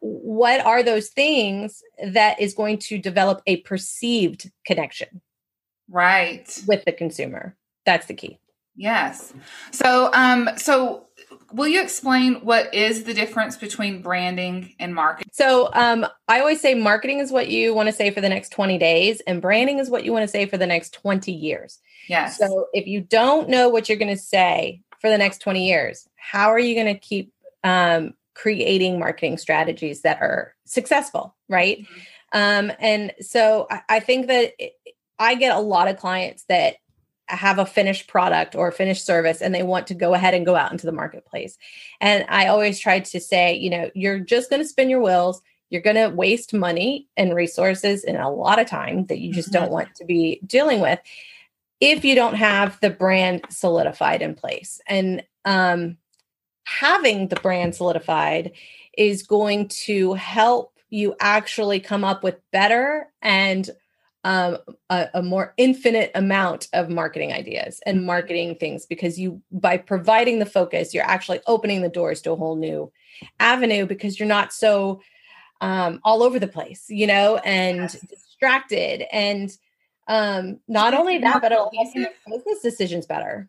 what 0.00 0.64
are 0.66 0.82
those 0.82 1.10
things 1.10 1.80
that 2.04 2.40
is 2.40 2.54
going 2.54 2.78
to 2.78 2.98
develop 2.98 3.40
a 3.46 3.58
perceived 3.58 4.50
connection, 4.66 5.20
right, 5.88 6.60
with 6.66 6.84
the 6.84 6.92
consumer? 6.92 7.56
That's 7.86 8.06
the 8.06 8.14
key. 8.14 8.40
Yes. 8.74 9.34
So, 9.70 10.10
um, 10.14 10.48
so 10.56 11.06
will 11.52 11.68
you 11.68 11.82
explain 11.82 12.36
what 12.36 12.74
is 12.74 13.04
the 13.04 13.14
difference 13.14 13.56
between 13.56 14.02
branding 14.02 14.74
and 14.78 14.94
marketing? 14.94 15.30
So, 15.32 15.70
um, 15.72 16.06
I 16.28 16.40
always 16.40 16.60
say 16.60 16.74
marketing 16.74 17.18
is 17.18 17.30
what 17.30 17.48
you 17.48 17.74
want 17.74 17.88
to 17.88 17.92
say 17.92 18.10
for 18.10 18.20
the 18.20 18.28
next 18.28 18.50
20 18.50 18.78
days, 18.78 19.20
and 19.26 19.42
branding 19.42 19.78
is 19.78 19.90
what 19.90 20.04
you 20.04 20.12
want 20.12 20.24
to 20.24 20.28
say 20.28 20.46
for 20.46 20.56
the 20.56 20.66
next 20.66 20.94
20 20.94 21.32
years. 21.32 21.78
Yes. 22.08 22.38
So, 22.38 22.66
if 22.72 22.86
you 22.86 23.00
don't 23.00 23.48
know 23.48 23.68
what 23.68 23.88
you're 23.88 23.98
going 23.98 24.14
to 24.14 24.22
say 24.22 24.82
for 25.00 25.10
the 25.10 25.18
next 25.18 25.38
20 25.38 25.66
years, 25.66 26.08
how 26.16 26.48
are 26.48 26.58
you 26.58 26.74
going 26.74 26.94
to 26.94 27.00
keep 27.00 27.32
um, 27.64 28.14
creating 28.34 28.98
marketing 28.98 29.38
strategies 29.38 30.02
that 30.02 30.20
are 30.20 30.54
successful? 30.64 31.34
Right. 31.48 31.80
Mm-hmm. 31.80 32.00
Um, 32.34 32.72
and 32.78 33.12
so, 33.20 33.66
I, 33.70 33.82
I 33.88 34.00
think 34.00 34.28
that 34.28 34.52
it, 34.58 34.72
I 35.18 35.34
get 35.34 35.56
a 35.56 35.60
lot 35.60 35.88
of 35.88 35.98
clients 35.98 36.44
that 36.48 36.76
have 37.32 37.58
a 37.58 37.66
finished 37.66 38.08
product 38.08 38.54
or 38.54 38.68
a 38.68 38.72
finished 38.72 39.04
service 39.04 39.40
and 39.40 39.54
they 39.54 39.62
want 39.62 39.86
to 39.88 39.94
go 39.94 40.14
ahead 40.14 40.34
and 40.34 40.46
go 40.46 40.54
out 40.54 40.72
into 40.72 40.86
the 40.86 40.92
marketplace. 40.92 41.58
And 42.00 42.24
I 42.28 42.46
always 42.46 42.78
try 42.78 43.00
to 43.00 43.20
say, 43.20 43.54
you 43.54 43.70
know, 43.70 43.90
you're 43.94 44.20
just 44.20 44.50
going 44.50 44.62
to 44.62 44.68
spin 44.68 44.90
your 44.90 45.02
wheels. 45.02 45.42
You're 45.70 45.82
going 45.82 45.96
to 45.96 46.14
waste 46.14 46.52
money 46.52 47.08
and 47.16 47.34
resources 47.34 48.04
and 48.04 48.16
a 48.18 48.28
lot 48.28 48.60
of 48.60 48.66
time 48.66 49.06
that 49.06 49.18
you 49.18 49.32
just 49.32 49.50
mm-hmm. 49.50 49.62
don't 49.64 49.72
want 49.72 49.94
to 49.96 50.04
be 50.04 50.40
dealing 50.44 50.80
with 50.80 51.00
if 51.80 52.04
you 52.04 52.14
don't 52.14 52.34
have 52.34 52.78
the 52.80 52.90
brand 52.90 53.42
solidified 53.48 54.22
in 54.22 54.34
place. 54.34 54.80
And 54.86 55.24
um, 55.44 55.96
having 56.64 57.28
the 57.28 57.36
brand 57.36 57.74
solidified 57.74 58.52
is 58.96 59.22
going 59.22 59.68
to 59.68 60.12
help 60.14 60.72
you 60.90 61.16
actually 61.20 61.80
come 61.80 62.04
up 62.04 62.22
with 62.22 62.38
better 62.52 63.08
and 63.22 63.70
um, 64.24 64.58
a, 64.88 65.08
a, 65.14 65.22
more 65.22 65.52
infinite 65.56 66.12
amount 66.14 66.68
of 66.72 66.88
marketing 66.88 67.32
ideas 67.32 67.80
and 67.84 68.06
marketing 68.06 68.54
things 68.54 68.86
because 68.86 69.18
you 69.18 69.42
by 69.50 69.76
providing 69.76 70.38
the 70.38 70.46
focus 70.46 70.94
you're 70.94 71.04
actually 71.04 71.40
opening 71.48 71.82
the 71.82 71.88
doors 71.88 72.22
to 72.22 72.30
a 72.30 72.36
whole 72.36 72.54
new 72.54 72.92
avenue 73.40 73.84
because 73.84 74.20
you're 74.20 74.28
not 74.28 74.52
so 74.52 75.00
um, 75.60 76.00
all 76.04 76.22
over 76.22 76.38
the 76.38 76.46
place 76.46 76.86
you 76.88 77.06
know 77.06 77.36
and 77.38 77.78
yes. 77.78 78.00
distracted. 78.42 79.04
And 79.14 79.50
um, 80.08 80.58
not 80.66 80.94
only 80.94 81.18
that 81.18 81.40
but 81.40 81.52
it'll 81.52 81.70
make 81.72 81.94
business 82.26 82.60
decisions 82.62 83.06
better. 83.06 83.48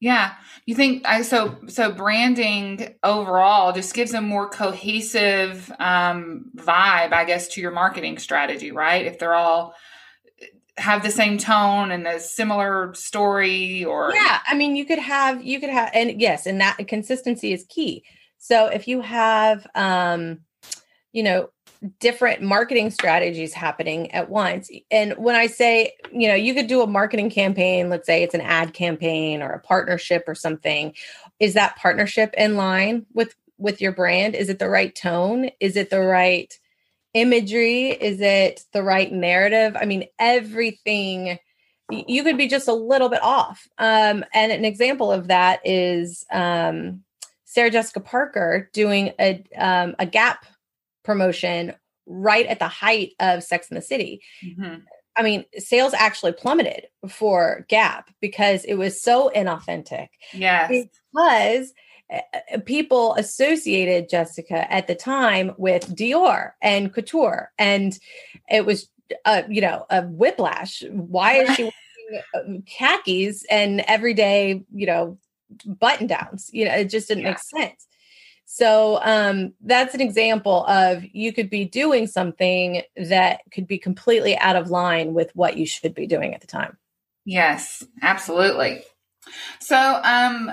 Yeah. 0.00 0.34
You 0.66 0.74
think 0.74 1.06
i 1.06 1.22
so 1.22 1.56
so 1.66 1.90
branding 1.90 2.94
overall 3.02 3.72
just 3.72 3.94
gives 3.94 4.12
a 4.12 4.20
more 4.20 4.50
cohesive 4.50 5.72
um 5.78 6.50
vibe 6.56 7.12
i 7.12 7.24
guess 7.24 7.48
to 7.48 7.60
your 7.62 7.70
marketing 7.70 8.18
strategy 8.18 8.70
right? 8.70 9.06
If 9.06 9.18
they're 9.18 9.34
all 9.34 9.74
have 10.76 11.02
the 11.02 11.10
same 11.10 11.38
tone 11.38 11.90
and 11.90 12.06
a 12.06 12.18
similar 12.18 12.92
story 12.94 13.84
or 13.84 14.10
yeah 14.12 14.40
i 14.46 14.54
mean 14.54 14.74
you 14.74 14.84
could 14.84 14.98
have 14.98 15.42
you 15.42 15.60
could 15.60 15.70
have 15.70 15.90
and 15.94 16.20
yes 16.20 16.46
and 16.46 16.60
that 16.60 16.76
consistency 16.88 17.52
is 17.52 17.64
key. 17.68 18.04
So 18.38 18.66
if 18.66 18.88
you 18.88 19.00
have 19.00 19.66
um 19.74 20.40
you 21.12 21.22
know 21.22 21.50
different 22.00 22.42
marketing 22.42 22.90
strategies 22.90 23.52
happening 23.52 24.10
at 24.12 24.30
once 24.30 24.70
and 24.90 25.12
when 25.18 25.34
i 25.34 25.46
say 25.46 25.92
you 26.12 26.26
know 26.28 26.34
you 26.34 26.54
could 26.54 26.66
do 26.66 26.80
a 26.80 26.86
marketing 26.86 27.28
campaign 27.28 27.90
let's 27.90 28.06
say 28.06 28.22
it's 28.22 28.34
an 28.34 28.40
ad 28.40 28.72
campaign 28.72 29.42
or 29.42 29.50
a 29.50 29.60
partnership 29.60 30.24
or 30.26 30.34
something 30.34 30.94
is 31.40 31.54
that 31.54 31.76
partnership 31.76 32.32
in 32.38 32.56
line 32.56 33.04
with 33.12 33.34
with 33.58 33.80
your 33.80 33.92
brand? 33.92 34.34
Is 34.34 34.48
it 34.48 34.58
the 34.58 34.68
right 34.68 34.94
tone? 34.94 35.50
Is 35.60 35.76
it 35.76 35.90
the 35.90 36.00
right 36.00 36.56
imagery? 37.14 37.90
Is 37.90 38.20
it 38.20 38.64
the 38.72 38.82
right 38.82 39.10
narrative? 39.12 39.76
I 39.80 39.86
mean, 39.86 40.06
everything 40.18 41.38
you 41.90 42.24
could 42.24 42.38
be 42.38 42.48
just 42.48 42.68
a 42.68 42.72
little 42.72 43.08
bit 43.08 43.22
off. 43.22 43.68
Um, 43.78 44.24
and 44.32 44.52
an 44.52 44.64
example 44.64 45.12
of 45.12 45.28
that 45.28 45.60
is 45.64 46.24
um, 46.32 47.02
Sarah 47.44 47.70
Jessica 47.70 48.00
Parker 48.00 48.70
doing 48.72 49.12
a 49.20 49.44
um, 49.56 49.94
a 49.98 50.06
Gap 50.06 50.46
promotion 51.04 51.74
right 52.06 52.46
at 52.46 52.58
the 52.58 52.68
height 52.68 53.12
of 53.20 53.42
Sex 53.42 53.68
in 53.70 53.74
the 53.74 53.82
City. 53.82 54.22
Mm-hmm. 54.44 54.80
I 55.16 55.22
mean, 55.22 55.44
sales 55.58 55.94
actually 55.94 56.32
plummeted 56.32 56.86
for 57.08 57.64
Gap 57.68 58.10
because 58.20 58.64
it 58.64 58.74
was 58.74 59.00
so 59.00 59.30
inauthentic. 59.34 60.08
Yes. 60.32 60.68
Because 61.12 61.72
people 62.64 63.14
associated 63.14 64.08
Jessica 64.08 64.70
at 64.72 64.86
the 64.86 64.94
time 64.94 65.52
with 65.56 65.94
Dior 65.94 66.52
and 66.62 66.92
couture, 66.92 67.52
and 67.58 67.98
it 68.50 68.66
was, 68.66 68.88
uh, 69.24 69.42
you 69.48 69.60
know, 69.60 69.86
a 69.90 70.02
whiplash. 70.02 70.82
Why 70.90 71.34
is 71.34 71.54
she 71.54 71.62
wearing 71.64 72.22
um, 72.34 72.62
khakis 72.62 73.44
and 73.50 73.80
everyday, 73.86 74.64
you 74.72 74.86
know, 74.86 75.18
button 75.66 76.06
downs. 76.06 76.50
You 76.52 76.66
know, 76.66 76.74
it 76.74 76.90
just 76.90 77.08
didn't 77.08 77.24
yeah. 77.24 77.30
make 77.30 77.38
sense. 77.38 77.86
So 78.46 79.00
um, 79.02 79.54
that's 79.62 79.94
an 79.94 80.00
example 80.00 80.64
of 80.66 81.04
you 81.12 81.32
could 81.32 81.50
be 81.50 81.64
doing 81.64 82.06
something 82.06 82.82
that 82.96 83.40
could 83.50 83.66
be 83.66 83.78
completely 83.78 84.36
out 84.36 84.56
of 84.56 84.70
line 84.70 85.14
with 85.14 85.30
what 85.34 85.56
you 85.56 85.66
should 85.66 85.94
be 85.94 86.06
doing 86.06 86.34
at 86.34 86.40
the 86.40 86.46
time. 86.46 86.76
Yes, 87.24 87.84
absolutely. 88.02 88.84
So 89.60 90.00
um, 90.04 90.52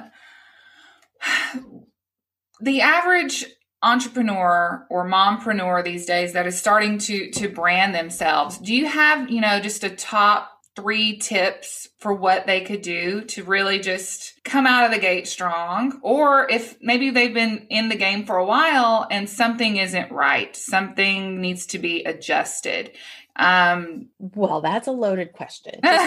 the 2.61 2.81
average 2.81 3.45
entrepreneur 3.83 4.85
or 4.89 5.09
mompreneur 5.09 5.83
these 5.83 6.05
days 6.05 6.33
that 6.33 6.45
is 6.45 6.59
starting 6.59 6.99
to 6.99 7.31
to 7.31 7.49
brand 7.49 7.95
themselves 7.95 8.59
do 8.59 8.75
you 8.75 8.85
have 8.85 9.31
you 9.31 9.41
know 9.41 9.59
just 9.59 9.83
a 9.83 9.89
top 9.89 10.51
three 10.75 11.17
tips 11.17 11.89
for 11.99 12.13
what 12.13 12.47
they 12.47 12.61
could 12.61 12.81
do 12.81 13.21
to 13.21 13.43
really 13.43 13.79
just 13.79 14.39
come 14.45 14.65
out 14.65 14.85
of 14.85 14.91
the 14.91 14.99
gate 14.99 15.27
strong? 15.27 15.99
Or 16.01 16.49
if 16.49 16.77
maybe 16.81 17.09
they've 17.09 17.33
been 17.33 17.67
in 17.69 17.89
the 17.89 17.95
game 17.95 18.25
for 18.25 18.37
a 18.37 18.45
while 18.45 19.05
and 19.11 19.29
something 19.29 19.77
isn't 19.77 20.11
right 20.11 20.55
something 20.55 21.41
needs 21.41 21.65
to 21.67 21.79
be 21.79 22.03
adjusted 22.03 22.91
um, 23.35 24.07
well, 24.19 24.61
that's 24.61 24.87
a 24.87 24.91
loaded 24.91 25.33
question. 25.33 25.79
um, 25.83 25.99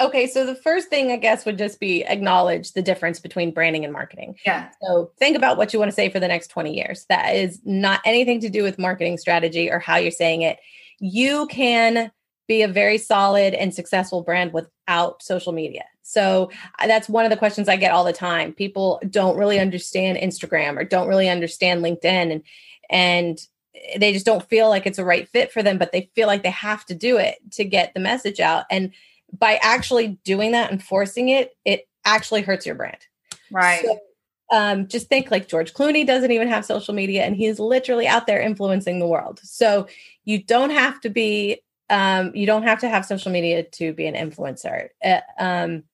okay, 0.00 0.26
so 0.26 0.46
the 0.46 0.58
first 0.62 0.88
thing 0.88 1.10
I 1.10 1.16
guess 1.16 1.44
would 1.44 1.58
just 1.58 1.80
be 1.80 2.04
acknowledge 2.04 2.72
the 2.72 2.82
difference 2.82 3.20
between 3.20 3.52
branding 3.52 3.84
and 3.84 3.92
marketing. 3.92 4.36
Yeah. 4.44 4.70
So 4.82 5.12
think 5.18 5.36
about 5.36 5.56
what 5.56 5.72
you 5.72 5.78
want 5.78 5.90
to 5.90 5.94
say 5.94 6.08
for 6.08 6.20
the 6.20 6.28
next 6.28 6.48
20 6.48 6.74
years. 6.74 7.06
That 7.08 7.34
is 7.34 7.60
not 7.64 8.00
anything 8.04 8.40
to 8.40 8.48
do 8.48 8.62
with 8.62 8.78
marketing 8.78 9.18
strategy 9.18 9.70
or 9.70 9.78
how 9.78 9.96
you're 9.96 10.10
saying 10.10 10.42
it. 10.42 10.58
You 10.98 11.46
can 11.48 12.10
be 12.48 12.62
a 12.62 12.68
very 12.68 12.98
solid 12.98 13.54
and 13.54 13.74
successful 13.74 14.22
brand 14.22 14.52
without 14.52 15.22
social 15.22 15.52
media. 15.52 15.84
So 16.02 16.50
uh, 16.78 16.86
that's 16.86 17.08
one 17.08 17.24
of 17.24 17.30
the 17.30 17.36
questions 17.36 17.68
I 17.68 17.76
get 17.76 17.92
all 17.92 18.04
the 18.04 18.12
time. 18.12 18.52
People 18.52 19.00
don't 19.08 19.38
really 19.38 19.58
understand 19.58 20.18
Instagram 20.18 20.76
or 20.76 20.84
don't 20.84 21.08
really 21.08 21.28
understand 21.28 21.84
LinkedIn 21.84 22.04
and 22.04 22.42
and 22.90 23.38
they 23.96 24.12
just 24.12 24.26
don't 24.26 24.48
feel 24.48 24.68
like 24.68 24.86
it's 24.86 24.98
a 24.98 25.04
right 25.04 25.28
fit 25.28 25.52
for 25.52 25.62
them, 25.62 25.78
but 25.78 25.92
they 25.92 26.10
feel 26.14 26.26
like 26.26 26.42
they 26.42 26.50
have 26.50 26.84
to 26.86 26.94
do 26.94 27.16
it 27.16 27.38
to 27.52 27.64
get 27.64 27.94
the 27.94 28.00
message 28.00 28.40
out. 28.40 28.64
And 28.70 28.92
by 29.36 29.58
actually 29.62 30.18
doing 30.24 30.52
that 30.52 30.70
and 30.70 30.82
forcing 30.82 31.28
it, 31.30 31.56
it 31.64 31.88
actually 32.04 32.42
hurts 32.42 32.66
your 32.66 32.74
brand. 32.74 32.98
Right. 33.50 33.84
So, 33.84 33.98
um, 34.52 34.86
just 34.86 35.08
think 35.08 35.30
like 35.30 35.48
George 35.48 35.72
Clooney 35.72 36.06
doesn't 36.06 36.30
even 36.30 36.48
have 36.48 36.66
social 36.66 36.92
media 36.92 37.22
and 37.22 37.34
he's 37.34 37.58
literally 37.58 38.06
out 38.06 38.26
there 38.26 38.40
influencing 38.40 38.98
the 38.98 39.06
world. 39.06 39.40
So 39.42 39.86
you 40.24 40.42
don't 40.42 40.70
have 40.70 41.00
to 41.00 41.08
be, 41.08 41.62
um, 41.88 42.32
you 42.34 42.44
don't 42.44 42.64
have 42.64 42.80
to 42.80 42.88
have 42.88 43.06
social 43.06 43.32
media 43.32 43.62
to 43.62 43.94
be 43.94 44.06
an 44.06 44.14
influencer. 44.14 44.88
Uh, 45.02 45.20
um, 45.38 45.84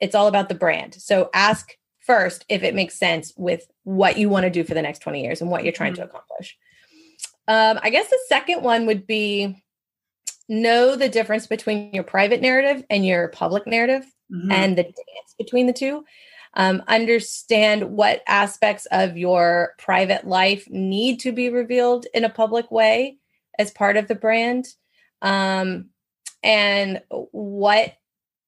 it's 0.00 0.14
all 0.14 0.26
about 0.26 0.50
the 0.50 0.54
brand. 0.54 0.94
So 0.94 1.30
ask 1.32 1.78
first 2.00 2.44
if 2.50 2.62
it 2.62 2.74
makes 2.74 2.98
sense 2.98 3.32
with 3.36 3.66
what 3.84 4.18
you 4.18 4.28
want 4.28 4.44
to 4.44 4.50
do 4.50 4.64
for 4.64 4.74
the 4.74 4.82
next 4.82 4.98
20 4.98 5.22
years 5.22 5.40
and 5.40 5.50
what 5.50 5.64
you're 5.64 5.72
trying 5.72 5.94
mm-hmm. 5.94 6.02
to 6.02 6.08
accomplish. 6.08 6.58
Um, 7.48 7.80
I 7.82 7.90
guess 7.90 8.08
the 8.08 8.20
second 8.28 8.62
one 8.62 8.86
would 8.86 9.06
be 9.06 9.62
know 10.48 10.96
the 10.96 11.08
difference 11.08 11.46
between 11.46 11.92
your 11.92 12.04
private 12.04 12.40
narrative 12.40 12.84
and 12.90 13.04
your 13.04 13.28
public 13.28 13.66
narrative 13.66 14.04
mm-hmm. 14.32 14.52
and 14.52 14.76
the 14.76 14.84
dance 14.84 15.34
between 15.38 15.66
the 15.66 15.72
two. 15.72 16.04
Um, 16.54 16.82
understand 16.88 17.90
what 17.90 18.22
aspects 18.26 18.86
of 18.90 19.16
your 19.16 19.74
private 19.78 20.26
life 20.26 20.68
need 20.70 21.20
to 21.20 21.32
be 21.32 21.50
revealed 21.50 22.06
in 22.14 22.24
a 22.24 22.30
public 22.30 22.70
way 22.70 23.18
as 23.58 23.70
part 23.70 23.96
of 23.96 24.08
the 24.08 24.14
brand. 24.14 24.66
Um, 25.20 25.86
and 26.42 27.02
what, 27.08 27.94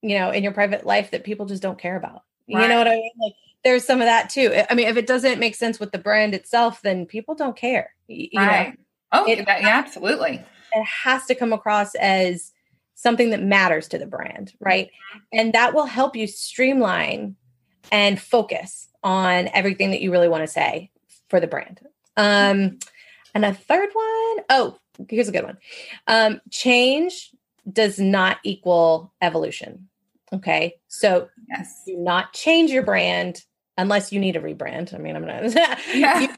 you 0.03 0.19
know, 0.19 0.31
in 0.31 0.43
your 0.43 0.53
private 0.53 0.87
life 0.87 1.11
that 1.11 1.25
people 1.25 1.47
just 1.47 1.63
don't 1.63 1.79
care 1.79 1.97
about. 1.97 2.23
Right. 2.53 2.63
You 2.63 2.69
know 2.69 2.79
what 2.79 2.89
I 2.89 2.95
mean? 2.95 3.13
Like 3.21 3.35
there's 3.65 3.85
some 3.85 4.01
of 4.01 4.07
that 4.07 4.31
too. 4.31 4.63
I 4.69 4.75
mean, 4.75 4.89
if 4.89 4.97
it 4.97 5.07
doesn't 5.07 5.39
make 5.39 5.55
sense 5.55 5.79
with 5.79 5.93
the 5.93 5.99
brand 5.99 6.35
itself, 6.35 6.81
then 6.83 7.07
people 7.07 7.35
don't 7.35 7.57
care. 7.57 7.95
You 8.09 8.29
right. 8.35 8.71
Know? 8.71 8.75
Oh, 9.13 9.29
it, 9.29 9.39
yeah, 9.39 9.69
absolutely. 9.69 10.45
It 10.73 10.85
has 10.85 11.27
to 11.27 11.35
come 11.35 11.53
across 11.53 11.95
as 11.97 12.53
something 12.95 13.31
that 13.31 13.43
matters 13.43 13.89
to 13.89 13.99
the 13.99 14.07
brand, 14.07 14.53
right? 14.61 14.87
Mm-hmm. 14.87 15.39
And 15.39 15.53
that 15.55 15.75
will 15.75 15.87
help 15.87 16.15
you 16.15 16.27
streamline 16.27 17.37
and 17.91 18.21
focus 18.21 18.89
on 19.03 19.49
everything 19.55 19.91
that 19.91 20.01
you 20.01 20.13
really 20.13 20.29
want 20.29 20.43
to 20.43 20.47
say 20.47 20.91
for 21.29 21.41
the 21.41 21.47
brand. 21.47 21.81
Um, 22.17 22.79
and 23.35 23.45
a 23.45 23.55
third 23.55 23.89
one, 23.93 24.45
oh, 24.51 24.79
here's 25.09 25.29
a 25.29 25.33
good 25.33 25.45
one. 25.45 25.59
Um, 26.07 26.41
change 26.51 27.31
does 27.73 27.99
not 27.99 28.39
equal 28.45 29.13
evolution. 29.23 29.89
Okay. 30.33 30.75
So 30.89 31.29
yes. 31.49 31.83
do 31.87 31.97
not 31.97 32.33
change 32.33 32.71
your 32.71 32.83
brand 32.83 33.43
unless 33.81 34.13
you 34.13 34.21
need 34.21 34.37
a 34.37 34.41
rebrand. 34.41 34.95
I 34.95 34.99
mean, 34.99 35.17
I'm 35.17 35.27
not. 35.27 35.55
yeah. 35.95 36.35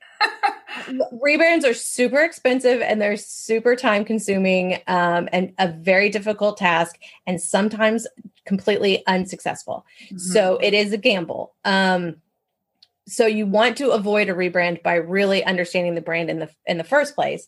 rebrands 1.12 1.64
are 1.64 1.74
super 1.74 2.20
expensive 2.20 2.81
and 2.81 3.00
they're 3.00 3.16
super 3.16 3.76
time 3.76 4.05
consuming 4.05 4.81
um, 4.87 5.28
and 5.33 5.52
a 5.59 5.68
very 5.68 6.09
difficult 6.09 6.57
task 6.57 6.98
and 7.26 7.40
sometimes 7.40 8.07
completely 8.44 9.07
unsuccessful. 9.07 9.85
Mm-hmm. 10.07 10.18
So 10.18 10.59
it 10.62 10.74
is 10.74 10.92
a 10.92 10.98
gamble. 10.98 11.55
Um, 11.64 12.16
so 13.07 13.26
you 13.26 13.46
want 13.46 13.76
to 13.78 13.90
avoid 13.90 14.28
a 14.28 14.35
rebrand 14.35 14.83
by 14.83 14.94
really 14.94 15.44
understanding 15.44 15.94
the 15.94 16.00
brand 16.00 16.31
in 16.31 16.38
the 16.38 16.48
in 16.66 16.78
the 16.78 16.85
first 16.85 17.14
place. 17.14 17.46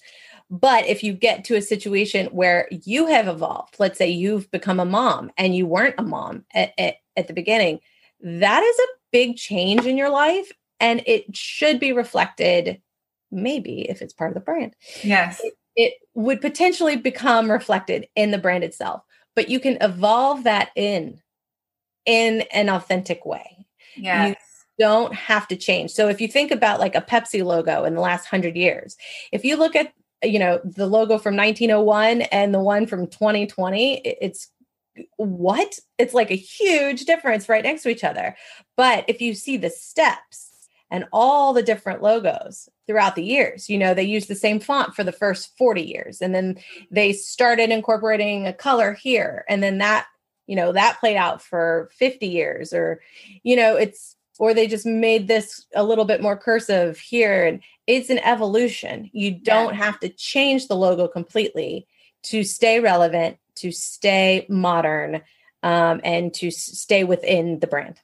But 0.51 0.87
if 0.87 1.03
you 1.03 1.15
get 1.15 1.45
to 1.45 1.57
a 1.57 1.63
situation 1.63 2.27
where 2.27 2.69
you 2.71 3.07
have 3.07 3.29
evolved, 3.29 3.77
let's 3.79 3.99
say 3.99 4.09
you've 4.09 4.51
become 4.51 4.79
a 4.79 4.85
mom 4.85 5.31
and 5.39 5.57
you 5.57 5.67
weren't 5.67 5.95
a 5.97 6.03
mom 6.03 6.45
at, 6.53 6.73
at, 6.79 6.97
at 7.17 7.29
the 7.29 7.33
beginning, 7.33 7.81
that 8.21 8.63
is 8.63 8.79
a 8.79 8.87
big 9.15 9.37
change 9.37 9.87
in 9.87 9.97
your 9.97 10.11
life 10.11 10.51
and 10.81 11.01
it 11.07 11.37
should 11.37 11.79
be 11.79 11.93
reflected 11.93 12.83
maybe 13.31 13.89
if 13.89 14.03
it's 14.03 14.13
part 14.13 14.31
of 14.31 14.35
the 14.35 14.41
brand. 14.41 14.75
Yes. 15.05 15.41
It, 15.41 15.55
it 15.77 15.95
would 16.15 16.41
potentially 16.41 16.97
become 16.97 17.49
reflected 17.49 18.09
in 18.17 18.33
the 18.33 18.39
brand 18.39 18.65
itself, 18.65 19.03
but 19.37 19.49
you 19.49 19.61
can 19.61 19.79
evolve 19.81 20.43
that 20.45 20.71
in 20.75 21.21
in 22.07 22.43
an 22.53 22.69
authentic 22.69 23.25
way. 23.25 23.67
Yes. 23.95 24.31
You 24.79 24.85
don't 24.85 25.15
have 25.15 25.47
to 25.47 25.57
change. 25.57 25.93
So 25.93 26.09
if 26.09 26.21
you 26.21 26.27
think 26.27 26.51
about 26.51 26.81
like 26.81 26.97
a 26.97 27.01
Pepsi 27.01 27.45
logo 27.45 27.85
in 27.85 27.95
the 27.95 28.01
last 28.01 28.33
100 28.33 28.57
years, 28.57 28.97
if 29.31 29.45
you 29.45 29.57
look 29.57 29.77
at 29.77 29.93
you 30.25 30.41
know 30.41 30.61
the 30.65 30.87
logo 30.87 31.19
from 31.19 31.37
1901 31.37 32.23
and 32.23 32.53
the 32.53 32.59
one 32.59 32.89
from 32.89 33.07
2020, 33.07 34.01
it's 34.05 34.51
what? 35.17 35.79
It's 35.99 36.15
like 36.15 36.31
a 36.31 36.37
huge 36.37 37.05
difference 37.05 37.49
right 37.49 37.65
next 37.65 37.83
to 37.83 37.89
each 37.89 38.05
other. 38.05 38.37
But 38.77 39.05
if 39.09 39.21
you 39.21 39.35
see 39.35 39.57
the 39.57 39.71
steps 39.71 40.55
and 40.91 41.07
all 41.13 41.53
the 41.53 41.63
different 41.63 42.03
logos 42.03 42.69
throughout 42.87 43.17
the 43.17 43.25
years. 43.25 43.69
You 43.69 43.79
know, 43.79 43.95
they 43.95 44.05
used 44.05 44.29
the 44.29 44.35
same 44.37 44.61
font 44.61 44.95
for 44.95 45.03
the 45.03 45.11
first 45.11 45.57
40 45.57 45.83
years 45.83 46.21
and 46.21 46.35
then 46.35 46.59
they 46.91 47.13
started 47.13 47.71
incorporating 47.71 48.47
a 48.47 48.53
color 48.53 48.93
here 48.93 49.45
and 49.49 49.63
then 49.63 49.79
that, 49.79 50.07
you 50.47 50.55
know, 50.55 50.73
that 50.73 51.01
played 51.01 51.17
out 51.17 51.43
for 51.43 51.89
50 51.95 52.27
years 52.29 52.73
or 52.73 53.01
you 53.43 53.57
know, 53.57 53.77
it's 53.77 54.15
or 54.39 54.53
they 54.53 54.67
just 54.67 54.87
made 54.87 55.27
this 55.27 55.67
a 55.75 55.85
little 55.85 56.05
bit 56.05 56.21
more 56.21 56.37
cursive 56.37 56.99
here 56.99 57.45
and 57.45 57.61
it's 57.87 58.11
an 58.11 58.19
evolution. 58.19 59.11
You 59.13 59.33
don't 59.33 59.75
yeah. 59.75 59.85
have 59.85 59.99
to 60.01 60.09
change 60.09 60.69
the 60.69 60.77
logo 60.77 61.09
completely 61.09 61.87
to 62.25 62.43
stay 62.43 62.81
relevant, 62.81 63.37
to 63.57 63.71
stay 63.73 64.47
modern, 64.49 65.23
um, 65.63 66.01
and 66.05 66.33
to 66.35 66.51
stay 66.51 67.05
within 67.05 67.59
the 67.61 67.67
brand. 67.67 67.99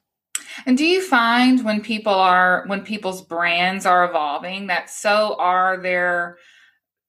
And 0.65 0.77
do 0.77 0.85
you 0.85 1.01
find 1.01 1.63
when 1.63 1.81
people 1.81 2.13
are 2.13 2.63
when 2.67 2.81
people's 2.81 3.21
brands 3.21 3.85
are 3.85 4.05
evolving 4.05 4.67
that 4.67 4.89
so 4.89 5.35
are 5.37 5.77
their 5.77 6.37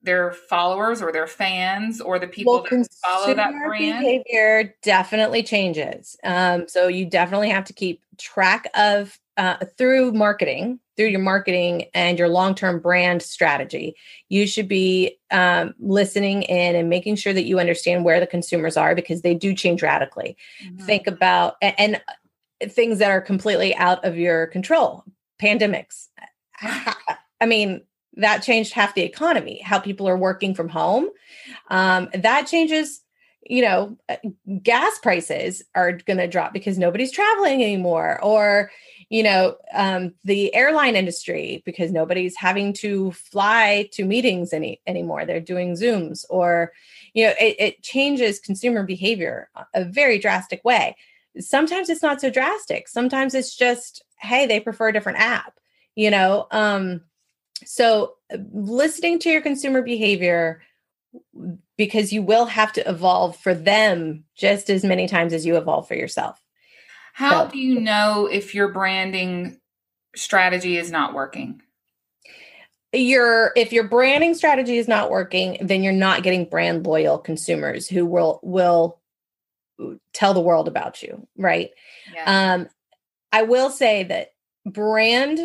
their 0.03 0.33
followers 0.33 1.01
or 1.01 1.13
their 1.13 1.27
fans 1.27 2.01
or 2.01 2.19
the 2.19 2.27
people 2.27 2.55
well, 2.55 2.63
that 2.63 2.89
follow 3.05 3.35
that 3.35 3.53
brand 3.65 4.01
behavior 4.01 4.75
definitely 4.83 5.43
changes 5.43 6.17
um, 6.25 6.67
so 6.69 6.89
you 6.89 7.07
definitely 7.07 7.51
have 7.51 7.65
to 7.65 7.73
keep 7.73 8.03
track 8.19 8.69
of 8.75 9.19
uh, 9.37 9.57
through 9.79 10.13
marketing 10.13 10.79
through 10.97 11.07
your 11.07 11.21
marketing 11.21 11.87
and 11.95 12.19
your 12.19 12.29
long-term 12.29 12.79
brand 12.79 13.23
strategy 13.23 13.97
you 14.29 14.47
should 14.47 14.69
be 14.69 15.19
um, 15.31 15.75
listening 15.79 16.43
in 16.43 16.77
and 16.77 16.89
making 16.89 17.17
sure 17.17 17.33
that 17.33 17.45
you 17.45 17.59
understand 17.59 18.05
where 18.05 18.21
the 18.21 18.27
consumers 18.27 18.77
are 18.77 18.95
because 18.95 19.23
they 19.23 19.35
do 19.35 19.55
change 19.55 19.83
radically. 19.83 20.37
Mm-hmm. 20.65 20.85
think 20.85 21.07
about 21.07 21.55
and, 21.63 21.75
and 21.79 22.73
things 22.73 22.99
that 22.99 23.11
are 23.11 23.21
completely 23.21 23.75
out 23.75 24.05
of 24.05 24.17
your 24.17 24.47
control 24.47 25.05
pandemics. 25.41 26.09
I 26.61 27.47
mean 27.47 27.83
that 28.15 28.43
changed 28.43 28.75
half 28.75 28.95
the 28.95 29.03
economy 29.03 29.61
how 29.63 29.79
people 29.79 30.09
are 30.09 30.17
working 30.17 30.55
from 30.55 30.69
home. 30.69 31.09
Um, 31.69 32.09
that 32.15 32.47
changes 32.47 33.01
you 33.47 33.63
know 33.63 33.97
uh, 34.09 34.17
gas 34.63 34.99
prices 35.03 35.63
are 35.75 35.93
going 35.93 36.19
to 36.19 36.29
drop 36.29 36.53
because 36.53 36.79
nobody's 36.79 37.11
traveling 37.11 37.63
anymore 37.63 38.23
or 38.23 38.71
you 39.13 39.23
know 39.23 39.57
um, 39.75 40.15
the 40.25 40.55
airline 40.55 40.97
industry 40.97 41.63
because 41.67 41.93
nobody's 41.93 42.37
having 42.37 42.73
to 42.73 43.13
fly 43.13 43.89
to 43.93 44.05
meetings 44.05 44.53
any 44.53 44.81
anymore 44.87 45.25
they're 45.25 45.41
doing 45.41 45.75
zooms 45.75 46.25
or 46.31 46.73
you 47.13 47.25
know 47.27 47.35
it, 47.41 47.57
it 47.59 47.83
changes 47.83 48.39
consumer 48.39 48.83
behavior 48.83 49.51
a 49.75 49.85
very 49.85 50.19
drastic 50.19 50.65
way 50.65 50.97
sometimes 51.41 51.89
it's 51.89 52.03
not 52.03 52.21
so 52.21 52.31
drastic. 52.31 52.89
Sometimes 52.89 53.35
it's 53.35 53.55
just, 53.55 54.03
hey, 54.19 54.47
they 54.47 54.61
prefer 54.61 54.89
a 54.89 54.93
different 54.93 55.19
app, 55.19 55.59
you 55.95 56.11
know? 56.11 56.47
Um, 56.51 57.03
so 57.65 58.15
uh, 58.33 58.39
listening 58.53 59.19
to 59.21 59.31
your 59.31 59.41
consumer 59.41 59.83
behavior 59.83 60.63
because 61.77 62.13
you 62.13 62.23
will 62.23 62.47
have 62.47 62.73
to 62.73 62.89
evolve 62.89 63.37
for 63.37 63.55
them 63.55 64.25
just 64.35 64.71
as 64.71 64.85
many 64.85 65.07
times 65.07 65.33
as 65.33 65.45
you 65.45 65.57
evolve 65.57 65.87
for 65.87 65.95
yourself. 65.95 66.42
How 67.13 67.47
do 67.47 67.59
you 67.59 67.81
know 67.81 68.27
if 68.27 68.55
your 68.55 68.69
branding 68.69 69.61
strategy 70.17 70.77
is 70.77 70.91
not 70.91 71.15
working? 71.15 71.63
Your 72.93 73.53
if 73.57 73.73
your 73.73 73.85
branding 73.85 74.35
strategy 74.35 74.77
is 74.77 74.89
not 74.89 75.11
working, 75.11 75.59
then 75.61 75.83
you're 75.83 75.93
not 75.93 76.23
getting 76.23 76.45
brand 76.45 76.87
loyal 76.87 77.19
consumers 77.19 77.89
who 77.89 78.05
will 78.05 78.41
will 78.43 79.01
tell 80.13 80.35
the 80.35 80.41
world 80.41 80.69
about 80.69 81.03
you, 81.03 81.27
right? 81.37 81.71
Yeah. 82.15 82.55
Um 82.55 82.69
I 83.31 83.43
will 83.43 83.71
say 83.71 84.05
that 84.05 84.33
brand 84.67 85.41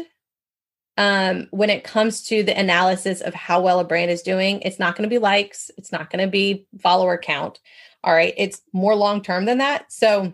um, 0.97 1.47
when 1.51 1.69
it 1.69 1.83
comes 1.83 2.23
to 2.23 2.43
the 2.43 2.59
analysis 2.59 3.21
of 3.21 3.33
how 3.33 3.61
well 3.61 3.79
a 3.79 3.83
brand 3.83 4.09
is 4.09 4.23
doing, 4.23 4.61
it's 4.61 4.79
not 4.79 4.95
going 4.95 5.07
to 5.07 5.13
be 5.13 5.19
likes, 5.19 5.69
it's 5.77 5.91
not 5.91 6.09
going 6.09 6.25
to 6.25 6.29
be 6.29 6.65
follower 6.79 7.17
count. 7.17 7.59
All 8.03 8.13
right, 8.13 8.33
it's 8.35 8.61
more 8.73 8.95
long 8.95 9.21
term 9.21 9.45
than 9.45 9.59
that. 9.59 9.91
So, 9.91 10.33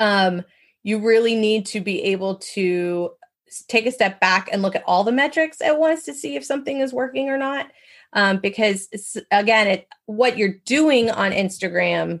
um, 0.00 0.42
you 0.82 0.98
really 0.98 1.36
need 1.36 1.66
to 1.66 1.80
be 1.80 2.02
able 2.04 2.36
to 2.36 3.10
take 3.68 3.86
a 3.86 3.92
step 3.92 4.20
back 4.20 4.48
and 4.50 4.62
look 4.62 4.74
at 4.74 4.84
all 4.86 5.04
the 5.04 5.12
metrics 5.12 5.60
at 5.60 5.78
once 5.78 6.04
to 6.04 6.14
see 6.14 6.36
if 6.36 6.44
something 6.44 6.80
is 6.80 6.92
working 6.92 7.28
or 7.28 7.38
not. 7.38 7.70
Um, 8.12 8.38
because 8.38 8.88
again, 9.30 9.66
it 9.68 9.88
what 10.06 10.36
you're 10.36 10.56
doing 10.64 11.10
on 11.10 11.32
Instagram 11.32 12.20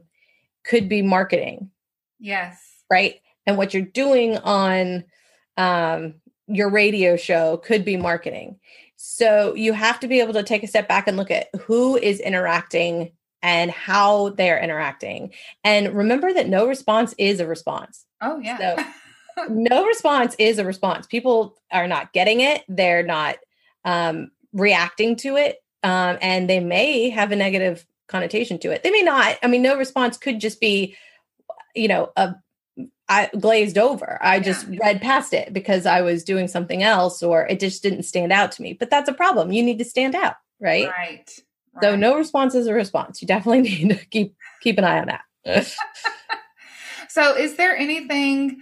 could 0.64 0.88
be 0.88 1.02
marketing. 1.02 1.70
Yes. 2.18 2.60
Right. 2.90 3.20
And 3.46 3.56
what 3.56 3.74
you're 3.74 3.82
doing 3.82 4.36
on 4.38 5.04
um, 5.56 6.14
your 6.46 6.70
radio 6.70 7.16
show 7.16 7.56
could 7.58 7.84
be 7.84 7.96
marketing. 7.96 8.58
So 8.96 9.54
you 9.54 9.72
have 9.72 9.98
to 10.00 10.08
be 10.08 10.20
able 10.20 10.34
to 10.34 10.42
take 10.42 10.62
a 10.62 10.68
step 10.68 10.86
back 10.86 11.08
and 11.08 11.16
look 11.16 11.30
at 11.30 11.48
who 11.62 11.96
is 11.96 12.20
interacting 12.20 13.12
and 13.42 13.70
how 13.70 14.30
they're 14.30 14.60
interacting. 14.60 15.32
And 15.64 15.94
remember 15.94 16.32
that 16.32 16.48
no 16.48 16.66
response 16.66 17.14
is 17.18 17.40
a 17.40 17.46
response. 17.46 18.04
Oh, 18.20 18.38
yeah. 18.38 18.58
So 19.36 19.46
no 19.48 19.86
response 19.86 20.36
is 20.38 20.58
a 20.58 20.64
response. 20.64 21.06
People 21.06 21.56
are 21.72 21.86
not 21.86 22.12
getting 22.12 22.40
it, 22.40 22.64
they're 22.68 23.02
not 23.02 23.36
um, 23.84 24.30
reacting 24.52 25.16
to 25.16 25.36
it, 25.36 25.62
um, 25.82 26.18
and 26.20 26.48
they 26.48 26.60
may 26.60 27.10
have 27.10 27.32
a 27.32 27.36
negative 27.36 27.86
connotation 28.08 28.58
to 28.58 28.70
it. 28.70 28.82
They 28.82 28.90
may 28.90 29.02
not. 29.02 29.38
I 29.42 29.46
mean, 29.46 29.62
no 29.62 29.76
response 29.76 30.16
could 30.16 30.40
just 30.40 30.60
be, 30.60 30.96
you 31.74 31.88
know, 31.88 32.10
a 32.16 32.34
I 33.10 33.28
glazed 33.38 33.76
over. 33.76 34.18
I 34.22 34.38
just 34.38 34.68
yeah. 34.68 34.78
read 34.82 35.02
past 35.02 35.34
it 35.34 35.52
because 35.52 35.84
I 35.84 36.02
was 36.02 36.22
doing 36.22 36.46
something 36.46 36.84
else 36.84 37.24
or 37.24 37.44
it 37.48 37.58
just 37.58 37.82
didn't 37.82 38.04
stand 38.04 38.32
out 38.32 38.52
to 38.52 38.62
me. 38.62 38.72
But 38.72 38.88
that's 38.88 39.08
a 39.08 39.12
problem. 39.12 39.50
You 39.50 39.64
need 39.64 39.78
to 39.80 39.84
stand 39.84 40.14
out, 40.14 40.36
right? 40.60 40.88
Right. 40.88 41.28
Right. 41.74 41.82
So 41.82 41.96
no 41.96 42.16
response 42.16 42.54
is 42.54 42.66
a 42.66 42.74
response. 42.74 43.20
You 43.20 43.28
definitely 43.28 43.62
need 43.84 43.88
to 43.90 44.04
keep 44.06 44.34
keep 44.60 44.78
an 44.78 44.84
eye 44.84 45.00
on 45.00 45.06
that. 45.06 45.74
so 47.08 47.36
is 47.36 47.56
there 47.56 47.76
anything 47.76 48.60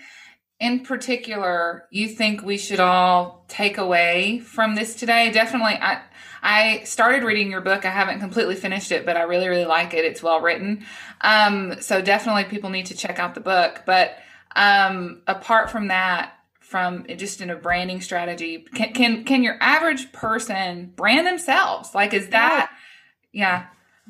in 0.61 0.81
particular 0.81 1.85
you 1.91 2.09
think 2.09 2.43
we 2.43 2.59
should 2.59 2.81
all 2.81 3.45
take 3.49 3.79
away 3.79 4.41
from 4.41 4.75
this 4.75 4.95
today? 4.95 5.31
Definitely 5.31 5.75
I 5.81 6.03
I 6.43 6.83
started 6.85 7.25
reading 7.25 7.51
your 7.51 7.61
book. 7.61 7.85
I 7.85 7.91
haven't 7.91 8.21
completely 8.21 8.55
finished 8.55 8.93
it, 8.93 9.05
but 9.05 9.17
I 9.17 9.23
really, 9.23 9.49
really 9.49 9.65
like 9.65 9.95
it. 9.95 10.05
It's 10.05 10.23
well 10.23 10.41
written. 10.41 10.85
Um, 11.21 11.81
so 11.81 12.01
definitely 12.01 12.45
people 12.45 12.71
need 12.71 12.87
to 12.87 12.97
check 12.97 13.19
out 13.19 13.35
the 13.35 13.41
book. 13.41 13.83
But 13.87 14.19
um, 14.55 15.23
apart 15.27 15.71
from 15.71 15.89
that, 15.89 16.33
from 16.61 17.07
just 17.17 17.41
in 17.41 17.51
a 17.51 17.57
branding 17.57 18.01
strategy, 18.01 18.67
can 18.75 18.93
can 18.93 19.25
can 19.25 19.43
your 19.43 19.57
average 19.61 20.13
person 20.13 20.93
brand 20.95 21.27
themselves? 21.27 21.95
Like, 21.95 22.13
is 22.13 22.29
that 22.29 22.69
yeah? 22.71 22.77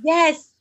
Yes. 0.03 0.53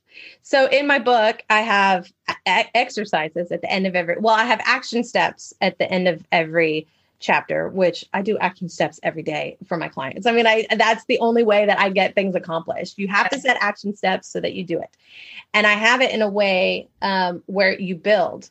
So 0.42 0.68
in 0.68 0.88
my 0.88 1.00
book, 1.00 1.42
I 1.50 1.62
have 1.62 2.12
exercises 2.46 3.52
at 3.52 3.62
the 3.62 3.72
end 3.72 3.88
of 3.88 3.96
every. 3.96 4.18
Well, 4.20 4.36
I 4.36 4.46
have 4.46 4.62
action 4.64 5.04
steps 5.04 5.54
at 5.62 5.78
the 5.78 5.90
end 5.92 6.08
of 6.08 6.26
every 6.32 6.88
chapter 7.20 7.70
which 7.70 8.06
i 8.14 8.22
do 8.22 8.38
action 8.38 8.70
steps 8.70 9.00
every 9.02 9.24
day 9.24 9.58
for 9.66 9.76
my 9.76 9.88
clients. 9.88 10.28
I 10.28 10.32
mean 10.32 10.46
i 10.46 10.68
that's 10.76 11.06
the 11.06 11.20
only 11.20 11.44
way 11.44 11.66
that 11.66 11.80
i 11.80 11.90
get 11.90 12.14
things 12.14 12.36
accomplished. 12.36 13.00
You 13.00 13.08
have 13.08 13.30
to 13.32 13.40
set 13.40 13.58
action 13.60 13.96
steps 13.96 14.28
so 14.28 14.40
that 14.40 14.54
you 14.54 14.64
do 14.64 14.80
it. 14.80 14.90
And 15.54 15.66
i 15.66 15.74
have 15.74 16.02
it 16.02 16.12
in 16.12 16.22
a 16.22 16.30
way 16.30 16.88
um, 17.02 17.42
where 17.48 17.80
you 17.80 17.96
build 17.96 18.50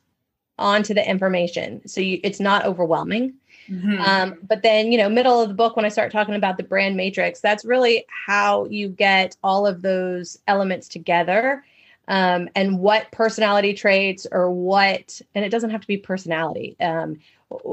onto 0.59 0.95
the 0.95 1.09
information. 1.09 1.87
So 1.87 2.01
you, 2.01 2.19
it's 2.25 2.41
not 2.41 2.65
overwhelming 2.65 3.35
mm-hmm. 3.69 4.01
um, 4.01 4.39
but 4.47 4.63
then 4.63 4.93
you 4.93 4.99
know 4.99 5.09
middle 5.09 5.41
of 5.41 5.49
the 5.49 5.55
book 5.55 5.77
when 5.77 5.85
i 5.85 5.89
start 5.89 6.13
talking 6.13 6.35
about 6.35 6.57
the 6.57 6.63
brand 6.63 6.97
matrix 6.97 7.41
that's 7.41 7.65
really 7.65 8.05
how 8.09 8.67
you 8.67 8.89
get 8.89 9.37
all 9.43 9.67
of 9.67 9.83
those 9.83 10.39
elements 10.47 10.89
together 10.89 11.65
um, 12.09 12.49
and 12.55 12.79
what 12.79 13.11
personality 13.11 13.75
traits 13.75 14.27
or 14.31 14.51
what 14.51 15.21
and 15.35 15.45
it 15.45 15.51
doesn't 15.51 15.71
have 15.71 15.81
to 15.81 15.87
be 15.87 15.97
personality 15.97 16.77
um, 16.81 17.19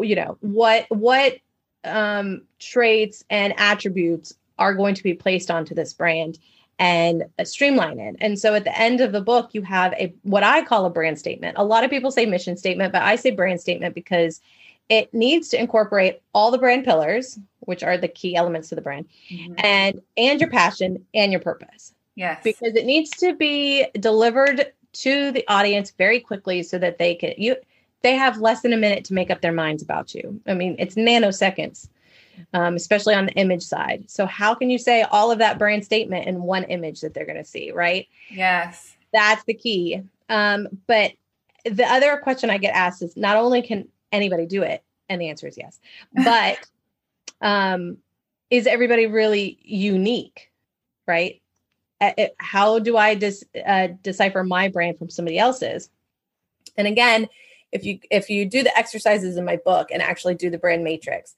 you 0.01 0.15
know 0.15 0.37
what 0.41 0.85
what 0.89 1.37
um, 1.83 2.43
traits 2.59 3.23
and 3.29 3.53
attributes 3.57 4.33
are 4.57 4.73
going 4.73 4.95
to 4.95 5.03
be 5.03 5.13
placed 5.13 5.51
onto 5.51 5.75
this 5.75 5.93
brand 5.93 6.39
and 6.79 7.25
streamline 7.43 7.99
it. 7.99 8.15
And 8.19 8.39
so 8.39 8.55
at 8.55 8.63
the 8.63 8.77
end 8.77 9.01
of 9.01 9.11
the 9.11 9.21
book, 9.21 9.51
you 9.53 9.61
have 9.61 9.93
a 9.93 10.13
what 10.23 10.43
I 10.43 10.63
call 10.63 10.85
a 10.85 10.89
brand 10.89 11.19
statement. 11.19 11.57
A 11.57 11.63
lot 11.63 11.83
of 11.83 11.89
people 11.89 12.11
say 12.11 12.25
mission 12.25 12.57
statement, 12.57 12.93
but 12.93 13.03
I 13.03 13.15
say 13.15 13.31
brand 13.31 13.61
statement 13.61 13.95
because 13.95 14.41
it 14.89 15.13
needs 15.13 15.49
to 15.49 15.59
incorporate 15.59 16.21
all 16.33 16.51
the 16.51 16.57
brand 16.57 16.85
pillars, 16.85 17.39
which 17.61 17.83
are 17.83 17.97
the 17.97 18.07
key 18.07 18.35
elements 18.35 18.69
to 18.69 18.75
the 18.75 18.81
brand, 18.81 19.07
mm-hmm. 19.29 19.53
and 19.57 20.01
and 20.17 20.39
your 20.39 20.49
passion 20.49 21.05
and 21.13 21.31
your 21.31 21.41
purpose. 21.41 21.93
Yes. 22.15 22.41
Because 22.43 22.75
it 22.75 22.85
needs 22.85 23.09
to 23.11 23.35
be 23.35 23.85
delivered 23.99 24.71
to 24.93 25.31
the 25.31 25.43
audience 25.47 25.91
very 25.91 26.19
quickly 26.19 26.61
so 26.61 26.77
that 26.77 26.99
they 26.99 27.15
can 27.15 27.33
you 27.37 27.55
they 28.01 28.15
have 28.15 28.39
less 28.39 28.61
than 28.61 28.73
a 28.73 28.77
minute 28.77 29.05
to 29.05 29.13
make 29.13 29.31
up 29.31 29.41
their 29.41 29.53
minds 29.53 29.81
about 29.81 30.13
you. 30.13 30.41
I 30.45 30.53
mean, 30.53 30.75
it's 30.77 30.95
nanoseconds 30.95 31.87
um, 32.53 32.75
especially 32.75 33.15
on 33.15 33.25
the 33.25 33.33
image 33.33 33.63
side. 33.63 34.09
So, 34.09 34.25
how 34.25 34.53
can 34.55 34.69
you 34.69 34.77
say 34.77 35.03
all 35.03 35.31
of 35.31 35.39
that 35.39 35.57
brand 35.57 35.85
statement 35.85 36.27
in 36.27 36.43
one 36.43 36.63
image 36.65 37.01
that 37.01 37.13
they're 37.13 37.25
going 37.25 37.37
to 37.37 37.45
see, 37.45 37.71
right? 37.71 38.07
Yes. 38.29 38.95
That's 39.11 39.43
the 39.45 39.53
key. 39.53 40.01
Um, 40.29 40.67
but 40.87 41.13
the 41.65 41.85
other 41.85 42.17
question 42.17 42.49
I 42.49 42.57
get 42.57 42.75
asked 42.75 43.01
is 43.01 43.15
not 43.15 43.37
only 43.37 43.61
can 43.61 43.87
anybody 44.13 44.45
do 44.45 44.63
it, 44.63 44.83
and 45.09 45.19
the 45.19 45.29
answer 45.29 45.47
is 45.47 45.57
yes, 45.57 45.79
but 46.23 46.57
um, 47.41 47.97
is 48.49 48.67
everybody 48.67 49.07
really 49.07 49.59
unique, 49.63 50.51
right? 51.07 51.41
How 52.37 52.79
do 52.79 52.97
I 52.97 53.15
dis, 53.15 53.43
uh, 53.65 53.87
decipher 54.01 54.43
my 54.43 54.67
brand 54.67 54.97
from 54.97 55.09
somebody 55.09 55.37
else's? 55.39 55.89
And 56.77 56.87
again, 56.87 57.27
if 57.71 57.83
you 57.83 57.99
if 58.11 58.29
you 58.29 58.45
do 58.45 58.63
the 58.63 58.77
exercises 58.77 59.37
in 59.37 59.45
my 59.45 59.57
book 59.57 59.89
and 59.91 60.01
actually 60.01 60.35
do 60.35 60.49
the 60.49 60.57
brand 60.57 60.83
matrix, 60.83 61.35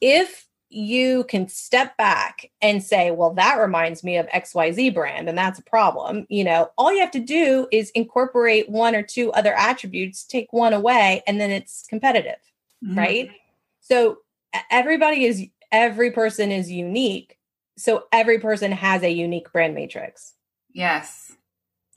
if 0.00 0.46
you 0.70 1.24
can 1.24 1.48
step 1.48 1.96
back 1.96 2.50
and 2.62 2.82
say, 2.82 3.10
well, 3.10 3.34
that 3.34 3.56
reminds 3.56 4.04
me 4.04 4.16
of 4.16 4.26
XYZ 4.28 4.94
brand, 4.94 5.28
and 5.28 5.36
that's 5.36 5.58
a 5.58 5.64
problem. 5.64 6.26
You 6.28 6.44
know, 6.44 6.70
all 6.78 6.92
you 6.92 7.00
have 7.00 7.10
to 7.12 7.20
do 7.20 7.66
is 7.72 7.90
incorporate 7.90 8.68
one 8.70 8.94
or 8.94 9.02
two 9.02 9.32
other 9.32 9.52
attributes, 9.52 10.24
take 10.24 10.52
one 10.52 10.72
away, 10.72 11.22
and 11.26 11.40
then 11.40 11.50
it's 11.50 11.86
competitive, 11.88 12.38
mm-hmm. 12.84 12.98
right? 12.98 13.30
So 13.80 14.18
everybody 14.70 15.24
is, 15.24 15.44
every 15.72 16.12
person 16.12 16.52
is 16.52 16.70
unique. 16.70 17.36
So 17.76 18.04
every 18.12 18.38
person 18.38 18.72
has 18.72 19.02
a 19.02 19.10
unique 19.10 19.50
brand 19.52 19.74
matrix. 19.74 20.34
Yes 20.72 21.32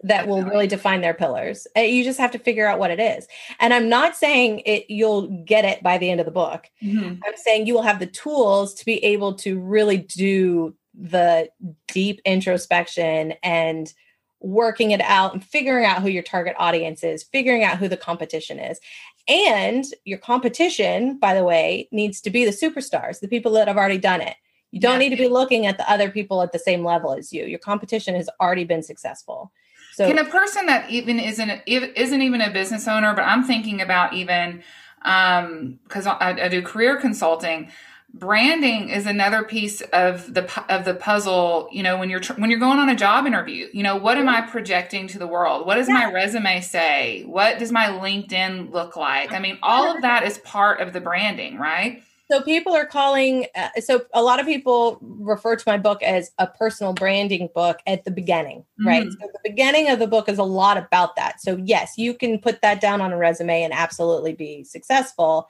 that 0.03 0.27
will 0.27 0.43
really 0.43 0.67
define 0.67 1.01
their 1.01 1.13
pillars. 1.13 1.65
Uh, 1.75 1.81
you 1.81 2.03
just 2.03 2.19
have 2.19 2.31
to 2.31 2.39
figure 2.39 2.67
out 2.67 2.77
what 2.77 2.91
it 2.91 2.99
is. 2.99 3.27
And 3.59 3.73
I'm 3.73 3.89
not 3.89 4.15
saying 4.15 4.61
it 4.65 4.89
you'll 4.89 5.27
get 5.45 5.65
it 5.65 5.81
by 5.81 5.97
the 5.97 6.09
end 6.09 6.19
of 6.19 6.25
the 6.25 6.31
book. 6.31 6.69
Mm-hmm. 6.83 7.21
I'm 7.25 7.37
saying 7.37 7.65
you 7.67 7.73
will 7.73 7.83
have 7.83 7.99
the 7.99 8.07
tools 8.07 8.73
to 8.75 8.85
be 8.85 9.03
able 9.03 9.33
to 9.35 9.59
really 9.59 9.97
do 9.97 10.75
the 10.93 11.49
deep 11.87 12.21
introspection 12.25 13.33
and 13.41 13.93
working 14.41 14.91
it 14.91 15.01
out 15.01 15.33
and 15.33 15.43
figuring 15.43 15.85
out 15.85 16.01
who 16.01 16.09
your 16.09 16.21
target 16.21 16.55
audience 16.59 17.03
is, 17.03 17.23
figuring 17.23 17.63
out 17.63 17.77
who 17.77 17.87
the 17.87 17.97
competition 17.97 18.59
is. 18.59 18.79
And 19.27 19.85
your 20.03 20.17
competition, 20.17 21.17
by 21.17 21.33
the 21.33 21.45
way, 21.45 21.87
needs 21.91 22.19
to 22.21 22.29
be 22.29 22.43
the 22.43 22.51
superstars, 22.51 23.21
the 23.21 23.29
people 23.29 23.53
that 23.53 23.69
have 23.69 23.77
already 23.77 23.97
done 23.97 24.19
it. 24.19 24.35
You 24.71 24.81
don't 24.81 24.93
yeah. 24.93 25.07
need 25.07 25.15
to 25.15 25.21
be 25.21 25.29
looking 25.29 25.65
at 25.65 25.77
the 25.77 25.89
other 25.89 26.09
people 26.09 26.41
at 26.41 26.51
the 26.51 26.59
same 26.59 26.83
level 26.83 27.13
as 27.13 27.31
you. 27.31 27.45
Your 27.45 27.59
competition 27.59 28.15
has 28.15 28.29
already 28.41 28.65
been 28.65 28.83
successful. 28.83 29.51
So 29.93 30.07
can 30.07 30.17
a 30.17 30.25
person 30.25 30.65
that 30.65 30.89
even 30.89 31.19
isn't 31.19 31.61
isn't 31.67 32.21
even 32.21 32.41
a 32.41 32.51
business 32.51 32.87
owner, 32.87 33.13
but 33.13 33.23
I'm 33.23 33.43
thinking 33.43 33.79
about 33.79 34.13
even 34.13 34.63
because 35.03 36.07
um, 36.07 36.17
I, 36.19 36.41
I 36.41 36.47
do 36.47 36.61
career 36.63 36.99
consulting, 36.99 37.69
branding 38.13 38.89
is 38.89 39.05
another 39.05 39.43
piece 39.43 39.81
of 39.81 40.33
the 40.33 40.49
of 40.73 40.85
the 40.85 40.93
puzzle 40.93 41.67
you 41.71 41.81
know 41.81 41.97
when 41.97 42.09
you're 42.09 42.21
when 42.37 42.49
you're 42.49 42.59
going 42.59 42.77
on 42.77 42.87
a 42.87 42.95
job 42.95 43.25
interview 43.25 43.67
you 43.73 43.81
know 43.81 43.95
what 43.95 44.19
am 44.19 44.29
i 44.29 44.39
projecting 44.39 45.07
to 45.07 45.17
the 45.17 45.25
world? 45.25 45.65
What 45.65 45.75
does 45.75 45.87
yeah. 45.87 45.95
my 45.95 46.11
resume 46.11 46.61
say? 46.61 47.23
What 47.23 47.57
does 47.57 47.71
my 47.71 47.87
linkedin 47.87 48.71
look 48.71 48.95
like? 48.95 49.31
I 49.31 49.39
mean 49.39 49.57
all 49.63 49.95
of 49.95 50.03
that 50.03 50.23
is 50.23 50.37
part 50.39 50.79
of 50.79 50.93
the 50.93 51.01
branding 51.01 51.57
right 51.57 52.03
so 52.31 52.41
people 52.41 52.73
are 52.73 52.85
calling 52.85 53.47
uh, 53.55 53.69
so 53.79 54.05
a 54.13 54.21
lot 54.21 54.39
of 54.39 54.45
people 54.45 54.97
refer 55.01 55.55
to 55.55 55.63
my 55.67 55.77
book 55.77 56.01
as 56.03 56.31
a 56.37 56.47
personal 56.47 56.93
branding 56.93 57.49
book 57.53 57.79
at 57.87 58.05
the 58.05 58.11
beginning 58.11 58.59
mm-hmm. 58.59 58.87
right 58.87 59.03
so 59.03 59.27
the 59.33 59.49
beginning 59.49 59.89
of 59.89 59.99
the 59.99 60.07
book 60.07 60.27
is 60.29 60.37
a 60.37 60.43
lot 60.43 60.77
about 60.77 61.15
that 61.15 61.41
so 61.41 61.57
yes 61.63 61.97
you 61.97 62.13
can 62.13 62.39
put 62.39 62.61
that 62.61 62.81
down 62.81 63.01
on 63.01 63.13
a 63.13 63.17
resume 63.17 63.63
and 63.63 63.73
absolutely 63.73 64.33
be 64.33 64.63
successful 64.63 65.47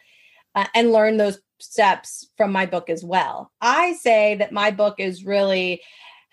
uh, 0.56 0.68
and 0.76 0.92
learn 0.92 1.18
those 1.18 1.40
steps 1.60 2.30
from 2.38 2.52
my 2.52 2.66
book 2.66 2.90
as 2.90 3.04
well. 3.04 3.52
I 3.62 3.94
say 3.94 4.36
that 4.36 4.52
my 4.52 4.72
book 4.72 4.96
is 5.00 5.26
really 5.26 5.82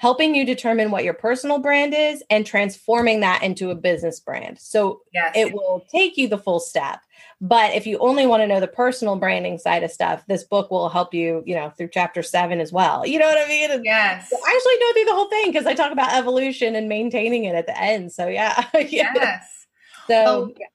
helping 0.01 0.35
you 0.35 0.47
determine 0.47 0.91
what 0.91 1.05
your 1.05 1.13
personal 1.13 1.59
brand 1.59 1.93
is 1.93 2.25
and 2.31 2.47
transforming 2.47 3.21
that 3.21 3.43
into 3.43 3.69
a 3.69 3.75
business 3.75 4.19
brand. 4.19 4.59
So 4.59 5.03
yes. 5.13 5.33
it 5.37 5.53
will 5.53 5.85
take 5.91 6.17
you 6.17 6.27
the 6.27 6.39
full 6.39 6.59
step. 6.59 7.01
But 7.39 7.75
if 7.75 7.87
you 7.87 7.99
only 7.99 8.27
want 8.27 8.43
to 8.43 8.47
know 8.47 8.61
the 8.61 8.67
personal 8.67 9.17
branding 9.17 9.59
side 9.59 9.83
of 9.83 9.91
stuff, 9.91 10.25
this 10.27 10.43
book 10.43 10.71
will 10.71 10.89
help 10.89 11.13
you, 11.13 11.43
you 11.45 11.55
know, 11.55 11.69
through 11.77 11.91
chapter 11.93 12.23
seven 12.23 12.61
as 12.61 12.73
well. 12.73 13.07
You 13.07 13.19
know 13.19 13.27
what 13.27 13.45
I 13.45 13.47
mean? 13.47 13.85
yes. 13.85 14.33
I 14.33 14.55
actually 14.57 14.79
go 14.81 14.93
through 14.95 15.05
the 15.05 15.15
whole 15.15 15.29
thing 15.29 15.53
because 15.53 15.67
I 15.67 15.75
talk 15.75 15.93
about 15.93 16.15
evolution 16.15 16.75
and 16.77 16.89
maintaining 16.89 17.45
it 17.45 17.55
at 17.55 17.67
the 17.67 17.79
end. 17.79 18.11
So 18.11 18.27
yeah. 18.27 18.69
yes. 18.75 19.67
So 20.07 20.15
oh, 20.27 20.55
yeah. 20.59 20.67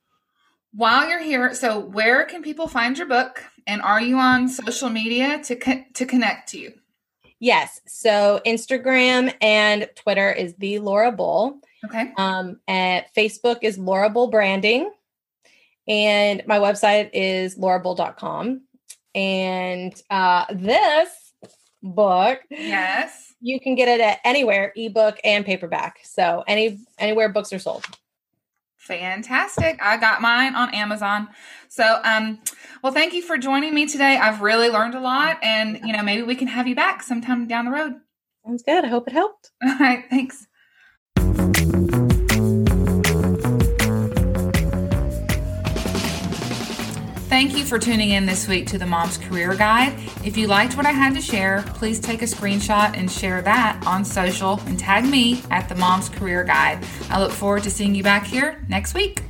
while 0.71 1.09
you're 1.09 1.23
here, 1.23 1.55
so 1.55 1.79
where 1.79 2.25
can 2.25 2.43
people 2.43 2.67
find 2.67 2.95
your 2.95 3.07
book? 3.07 3.43
And 3.65 3.81
are 3.81 3.99
you 3.99 4.19
on 4.19 4.47
social 4.49 4.91
media 4.91 5.41
to 5.45 5.55
co- 5.55 5.83
to 5.95 6.05
connect 6.05 6.49
to 6.49 6.59
you? 6.59 6.73
Yes. 7.45 7.79
So 7.85 8.41
Instagram 8.43 9.31
and 9.39 9.87
Twitter 9.95 10.31
is 10.31 10.55
the 10.55 10.79
Laura 10.79 11.11
Bull. 11.11 11.59
Okay. 11.85 12.11
Um, 12.17 12.59
at 12.67 13.13
Facebook 13.13 13.59
is 13.61 13.77
Laura 13.77 14.09
Bull 14.09 14.31
Branding. 14.31 14.91
And 15.87 16.41
my 16.47 16.57
website 16.57 17.11
is 17.13 17.55
laurabull.com. 17.55 18.61
And 19.13 20.01
uh, 20.09 20.45
this 20.53 21.33
book, 21.83 22.39
yes, 22.49 23.35
you 23.39 23.59
can 23.59 23.75
get 23.75 23.89
it 23.89 24.01
at 24.01 24.21
anywhere, 24.25 24.73
ebook 24.75 25.19
and 25.23 25.45
paperback. 25.45 25.99
So 26.03 26.43
any 26.47 26.79
anywhere 26.97 27.29
books 27.29 27.53
are 27.53 27.59
sold. 27.59 27.85
Fantastic. 28.85 29.79
I 29.81 29.97
got 29.97 30.21
mine 30.21 30.55
on 30.55 30.73
Amazon. 30.73 31.29
So, 31.69 31.99
um, 32.03 32.39
well, 32.83 32.93
thank 32.93 33.13
you 33.13 33.23
for 33.23 33.35
joining 33.37 33.73
me 33.73 33.87
today. 33.87 34.17
I've 34.17 34.41
really 34.41 34.69
learned 34.69 34.93
a 34.93 34.99
lot 34.99 35.39
and, 35.41 35.79
you 35.83 35.91
know, 35.91 36.03
maybe 36.03 36.21
we 36.21 36.35
can 36.35 36.47
have 36.47 36.67
you 36.67 36.75
back 36.75 37.01
sometime 37.01 37.47
down 37.47 37.65
the 37.65 37.71
road. 37.71 37.95
Sounds 38.45 38.61
good. 38.61 38.85
I 38.85 38.87
hope 38.87 39.07
it 39.07 39.13
helped. 39.13 39.51
All 39.63 39.75
right. 39.79 40.05
Thanks. 40.09 40.45
Thank 47.35 47.57
you 47.57 47.65
for 47.65 47.77
tuning 47.77 48.11
in 48.11 48.25
this 48.25 48.47
week 48.47 48.65
to 48.67 48.77
the 48.77 48.85
Mom's 48.85 49.17
Career 49.17 49.55
Guide. 49.55 49.93
If 50.23 50.37
you 50.37 50.47
liked 50.47 50.77
what 50.77 50.85
I 50.85 50.91
had 50.91 51.13
to 51.15 51.21
share, 51.21 51.65
please 51.73 51.99
take 51.99 52.21
a 52.21 52.25
screenshot 52.25 52.95
and 52.95 53.11
share 53.11 53.41
that 53.41 53.85
on 53.85 54.05
social 54.05 54.61
and 54.67 54.79
tag 54.79 55.03
me 55.03 55.43
at 55.51 55.67
the 55.67 55.75
Mom's 55.75 56.07
Career 56.07 56.45
Guide. 56.45 56.81
I 57.09 57.19
look 57.19 57.33
forward 57.33 57.63
to 57.63 57.69
seeing 57.69 57.93
you 57.93 58.03
back 58.03 58.25
here 58.25 58.65
next 58.69 58.93
week. 58.93 59.21